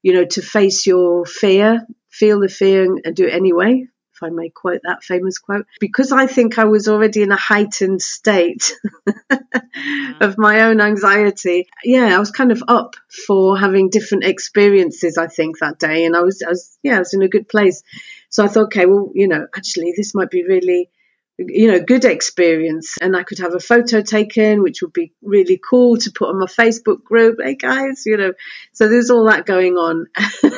you 0.02 0.12
know, 0.12 0.24
to 0.24 0.42
face 0.42 0.86
your 0.86 1.24
fear, 1.26 1.86
feel 2.08 2.40
the 2.40 2.48
fear 2.48 2.84
and 2.84 3.14
do 3.14 3.26
it 3.26 3.34
anyway 3.34 3.86
if 4.18 4.22
I 4.22 4.30
may 4.30 4.48
quote 4.48 4.80
that 4.84 5.04
famous 5.04 5.38
quote, 5.38 5.66
because 5.80 6.12
I 6.12 6.26
think 6.26 6.58
I 6.58 6.64
was 6.64 6.88
already 6.88 7.22
in 7.22 7.32
a 7.32 7.36
heightened 7.36 8.02
state 8.02 8.74
of 10.20 10.38
my 10.38 10.62
own 10.62 10.80
anxiety. 10.80 11.68
Yeah, 11.84 12.14
I 12.14 12.18
was 12.18 12.30
kind 12.30 12.50
of 12.50 12.62
up 12.66 12.96
for 13.26 13.56
having 13.56 13.90
different 13.90 14.24
experiences, 14.24 15.18
I 15.18 15.28
think, 15.28 15.58
that 15.60 15.78
day. 15.78 16.04
And 16.04 16.16
I 16.16 16.20
was, 16.20 16.42
I 16.42 16.50
was, 16.50 16.78
yeah, 16.82 16.96
I 16.96 17.00
was 17.00 17.14
in 17.14 17.22
a 17.22 17.28
good 17.28 17.48
place. 17.48 17.82
So 18.28 18.44
I 18.44 18.48
thought, 18.48 18.66
okay, 18.66 18.86
well, 18.86 19.10
you 19.14 19.28
know, 19.28 19.46
actually, 19.56 19.94
this 19.96 20.14
might 20.14 20.30
be 20.30 20.44
really 20.44 20.90
you 21.38 21.70
know, 21.70 21.78
good 21.78 22.04
experience. 22.04 22.96
And 23.00 23.16
I 23.16 23.22
could 23.22 23.38
have 23.38 23.54
a 23.54 23.60
photo 23.60 24.00
taken, 24.00 24.60
which 24.60 24.82
would 24.82 24.92
be 24.92 25.12
really 25.22 25.60
cool 25.70 25.96
to 25.98 26.10
put 26.10 26.30
on 26.30 26.40
my 26.40 26.46
Facebook 26.46 27.04
group. 27.04 27.38
Hey 27.40 27.54
guys, 27.54 28.02
you 28.06 28.16
know, 28.16 28.32
so 28.72 28.88
there's 28.88 29.10
all 29.10 29.26
that 29.26 29.46
going 29.46 29.74
on. 29.74 30.06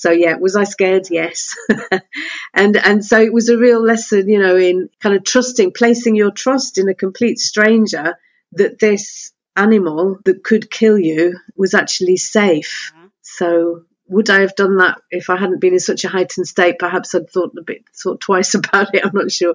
so 0.00 0.12
yeah, 0.12 0.36
was 0.36 0.56
I 0.56 0.64
scared? 0.64 1.08
Yes. 1.10 1.54
and, 2.54 2.74
and 2.74 3.04
so 3.04 3.20
it 3.20 3.34
was 3.34 3.50
a 3.50 3.58
real 3.58 3.82
lesson, 3.82 4.30
you 4.30 4.40
know, 4.40 4.56
in 4.56 4.88
kind 4.98 5.14
of 5.14 5.24
trusting, 5.24 5.72
placing 5.76 6.16
your 6.16 6.30
trust 6.30 6.78
in 6.78 6.88
a 6.88 6.94
complete 6.94 7.38
stranger 7.38 8.16
that 8.52 8.78
this 8.78 9.32
animal 9.56 10.16
that 10.24 10.42
could 10.42 10.70
kill 10.70 10.98
you 10.98 11.38
was 11.54 11.74
actually 11.74 12.16
safe. 12.16 12.92
Mm-hmm. 12.96 13.06
So 13.20 13.82
would 14.08 14.30
I 14.30 14.40
have 14.40 14.56
done 14.56 14.78
that 14.78 15.02
if 15.10 15.28
I 15.28 15.36
hadn't 15.36 15.60
been 15.60 15.74
in 15.74 15.80
such 15.80 16.04
a 16.04 16.08
heightened 16.08 16.48
state? 16.48 16.78
Perhaps 16.78 17.14
I'd 17.14 17.28
thought 17.28 17.52
a 17.58 17.62
bit, 17.62 17.84
thought 17.94 18.22
twice 18.22 18.54
about 18.54 18.94
it. 18.94 19.04
I'm 19.04 19.12
not 19.12 19.30
sure 19.30 19.54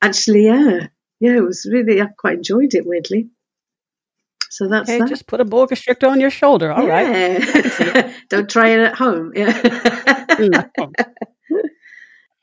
actually, 0.00 0.46
yeah, 0.46 0.86
yeah, 1.18 1.36
it 1.36 1.44
was 1.44 1.68
really 1.68 2.00
I 2.00 2.06
quite 2.06 2.36
enjoyed 2.36 2.74
it. 2.74 2.86
Weirdly, 2.86 3.30
so 4.52 4.68
that's 4.68 4.86
okay, 4.86 4.98
that. 4.98 5.08
Just 5.08 5.26
put 5.26 5.40
a 5.40 5.46
boa 5.46 5.66
constrictor 5.66 6.08
on 6.08 6.20
your 6.20 6.28
shoulder. 6.28 6.70
All 6.70 6.86
yeah. 6.86 7.38
right. 7.38 8.14
Don't 8.28 8.50
try 8.50 8.68
it 8.68 8.80
at 8.80 8.94
home. 8.94 9.32
Yeah. 9.34 10.68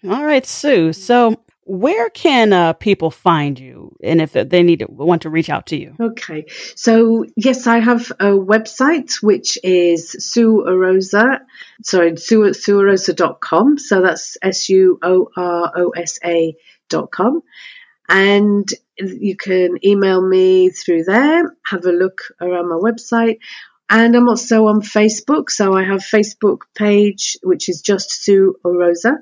All 0.09 0.25
right, 0.25 0.43
Su. 0.43 0.91
So, 0.91 1.35
where 1.65 2.09
can 2.09 2.51
uh, 2.51 2.73
people 2.73 3.11
find 3.11 3.59
you, 3.59 3.95
and 4.01 4.21
if 4.21 4.33
they 4.33 4.63
need 4.63 4.79
to 4.79 4.87
want 4.89 5.21
to 5.21 5.29
reach 5.29 5.51
out 5.51 5.67
to 5.67 5.77
you? 5.77 5.93
Okay. 5.99 6.45
So, 6.75 7.25
yes, 7.35 7.67
I 7.67 7.77
have 7.77 8.09
a 8.19 8.31
website 8.31 9.21
which 9.21 9.59
is 9.63 10.09
Su 10.17 10.65
Orosa. 10.67 11.41
Sorry, 11.83 12.17
Su, 12.17 12.39
suorosa.com. 12.39 13.77
So 13.77 14.01
that's 14.01 14.35
S 14.41 14.67
U 14.69 14.97
O 15.03 15.29
R 15.37 15.71
O 15.75 15.89
S 15.91 16.17
A 16.25 16.55
com, 17.11 17.43
And 18.07 18.67
you 18.99 19.35
can 19.35 19.77
email 19.83 20.21
me 20.21 20.69
through 20.69 21.03
there, 21.03 21.55
have 21.65 21.85
a 21.85 21.91
look 21.91 22.21
around 22.41 22.69
my 22.69 22.75
website. 22.75 23.37
And 23.89 24.15
I'm 24.15 24.29
also 24.29 24.67
on 24.67 24.81
Facebook. 24.81 25.49
So 25.49 25.73
I 25.73 25.83
have 25.83 26.01
Facebook 26.01 26.61
page, 26.75 27.37
which 27.41 27.69
is 27.69 27.81
just 27.81 28.23
Su 28.23 28.55
Orosa. 28.63 29.17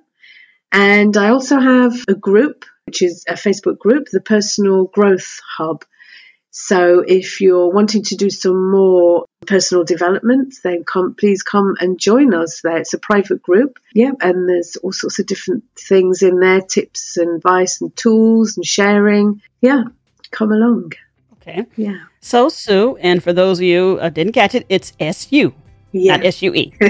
And 0.72 1.16
I 1.16 1.30
also 1.30 1.60
have 1.60 1.94
a 2.10 2.16
group, 2.16 2.66
which 2.86 3.02
is 3.02 3.24
a 3.30 3.34
Facebook 3.34 3.78
group, 3.78 4.08
the 4.12 4.20
Personal 4.20 4.86
Growth 4.86 5.40
Hub. 5.58 5.86
So 6.60 7.04
if 7.08 7.40
you're 7.40 7.70
wanting 7.70 8.02
to 8.06 8.16
do 8.16 8.32
some 8.32 8.72
more 8.72 9.26
personal 9.46 9.84
development, 9.84 10.56
then 10.64 10.84
come, 10.86 11.14
please 11.14 11.44
come 11.44 11.76
and 11.80 12.00
join 12.00 12.34
us 12.34 12.62
there. 12.62 12.78
It's 12.78 12.96
a 12.96 12.98
private 12.98 13.44
group. 13.44 13.78
Yeah. 13.94 14.12
And 14.20 14.50
there's 14.50 14.76
all 14.78 14.92
sorts 14.92 15.20
of 15.20 15.28
different 15.28 15.64
things 15.80 16.24
in 16.24 16.40
there, 16.40 16.62
tips 16.62 17.16
and 17.16 17.36
advice 17.38 17.80
and 17.80 17.96
tools 17.96 18.58
and 18.58 18.66
sharing. 18.66 19.40
Yeah. 19.62 19.84
Come 20.32 20.52
along. 20.52 20.94
Okay. 21.34 21.64
Yeah. 21.78 22.00
So 22.22 22.50
Su, 22.50 22.98
and 23.02 23.24
for 23.24 23.34
those 23.34 23.60
of 23.60 23.64
you 23.64 24.00
uh, 24.02 24.10
didn't 24.10 24.34
catch 24.34 24.56
it, 24.56 24.66
it's 24.68 24.94
S 25.00 25.32
U, 25.32 25.54
yeah. 25.92 26.16
not 26.18 26.26
S 26.26 26.42
U 26.42 26.56
E. 26.56 26.74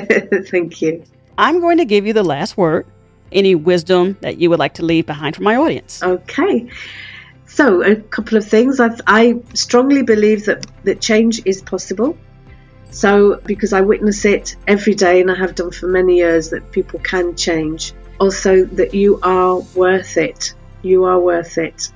Thank 0.47 0.82
you. 0.82 1.03
I'm 1.38 1.60
going 1.60 1.77
to 1.77 1.86
give 1.86 2.08
you 2.08 2.13
the 2.13 2.23
last 2.23 2.56
word. 2.56 2.88
Any 3.34 3.53
wisdom 3.53 4.17
that 4.21 4.38
you 4.38 4.49
would 4.49 4.60
like 4.60 4.75
to 4.75 4.86
leave 4.86 5.06
behind 5.06 5.36
for 5.36 5.43
my 5.43 5.58
audience? 5.58 6.01
Okay. 6.01 6.69
So, 7.58 7.82
a 7.82 7.96
couple 7.96 8.38
of 8.38 8.46
things. 8.48 8.80
I've, 8.80 9.02
i 9.08 9.39
strongly 9.56 10.04
believe 10.04 10.46
that, 10.46 10.67
that 10.84 11.02
change 11.02 11.41
is 11.43 11.60
possible. 11.63 12.15
So, 12.91 13.41
because 13.48 13.74
I 13.74 13.82
witness 13.82 14.26
it 14.26 14.56
every 14.67 14.93
day 14.93 15.22
and 15.22 15.32
I 15.32 15.34
have 15.34 15.56
done 15.56 15.72
for 15.72 15.88
many 15.88 16.17
years, 16.17 16.52
that 16.52 16.72
people 16.72 17.00
can 17.00 17.36
change. 17.36 17.93
Also, 18.20 18.65
that 18.65 18.93
you 18.93 19.20
are 19.24 19.58
worth 19.74 20.17
it. 20.17 20.54
You 20.84 21.06
are 21.06 21.20
worth 21.20 21.58
it. 21.58 21.91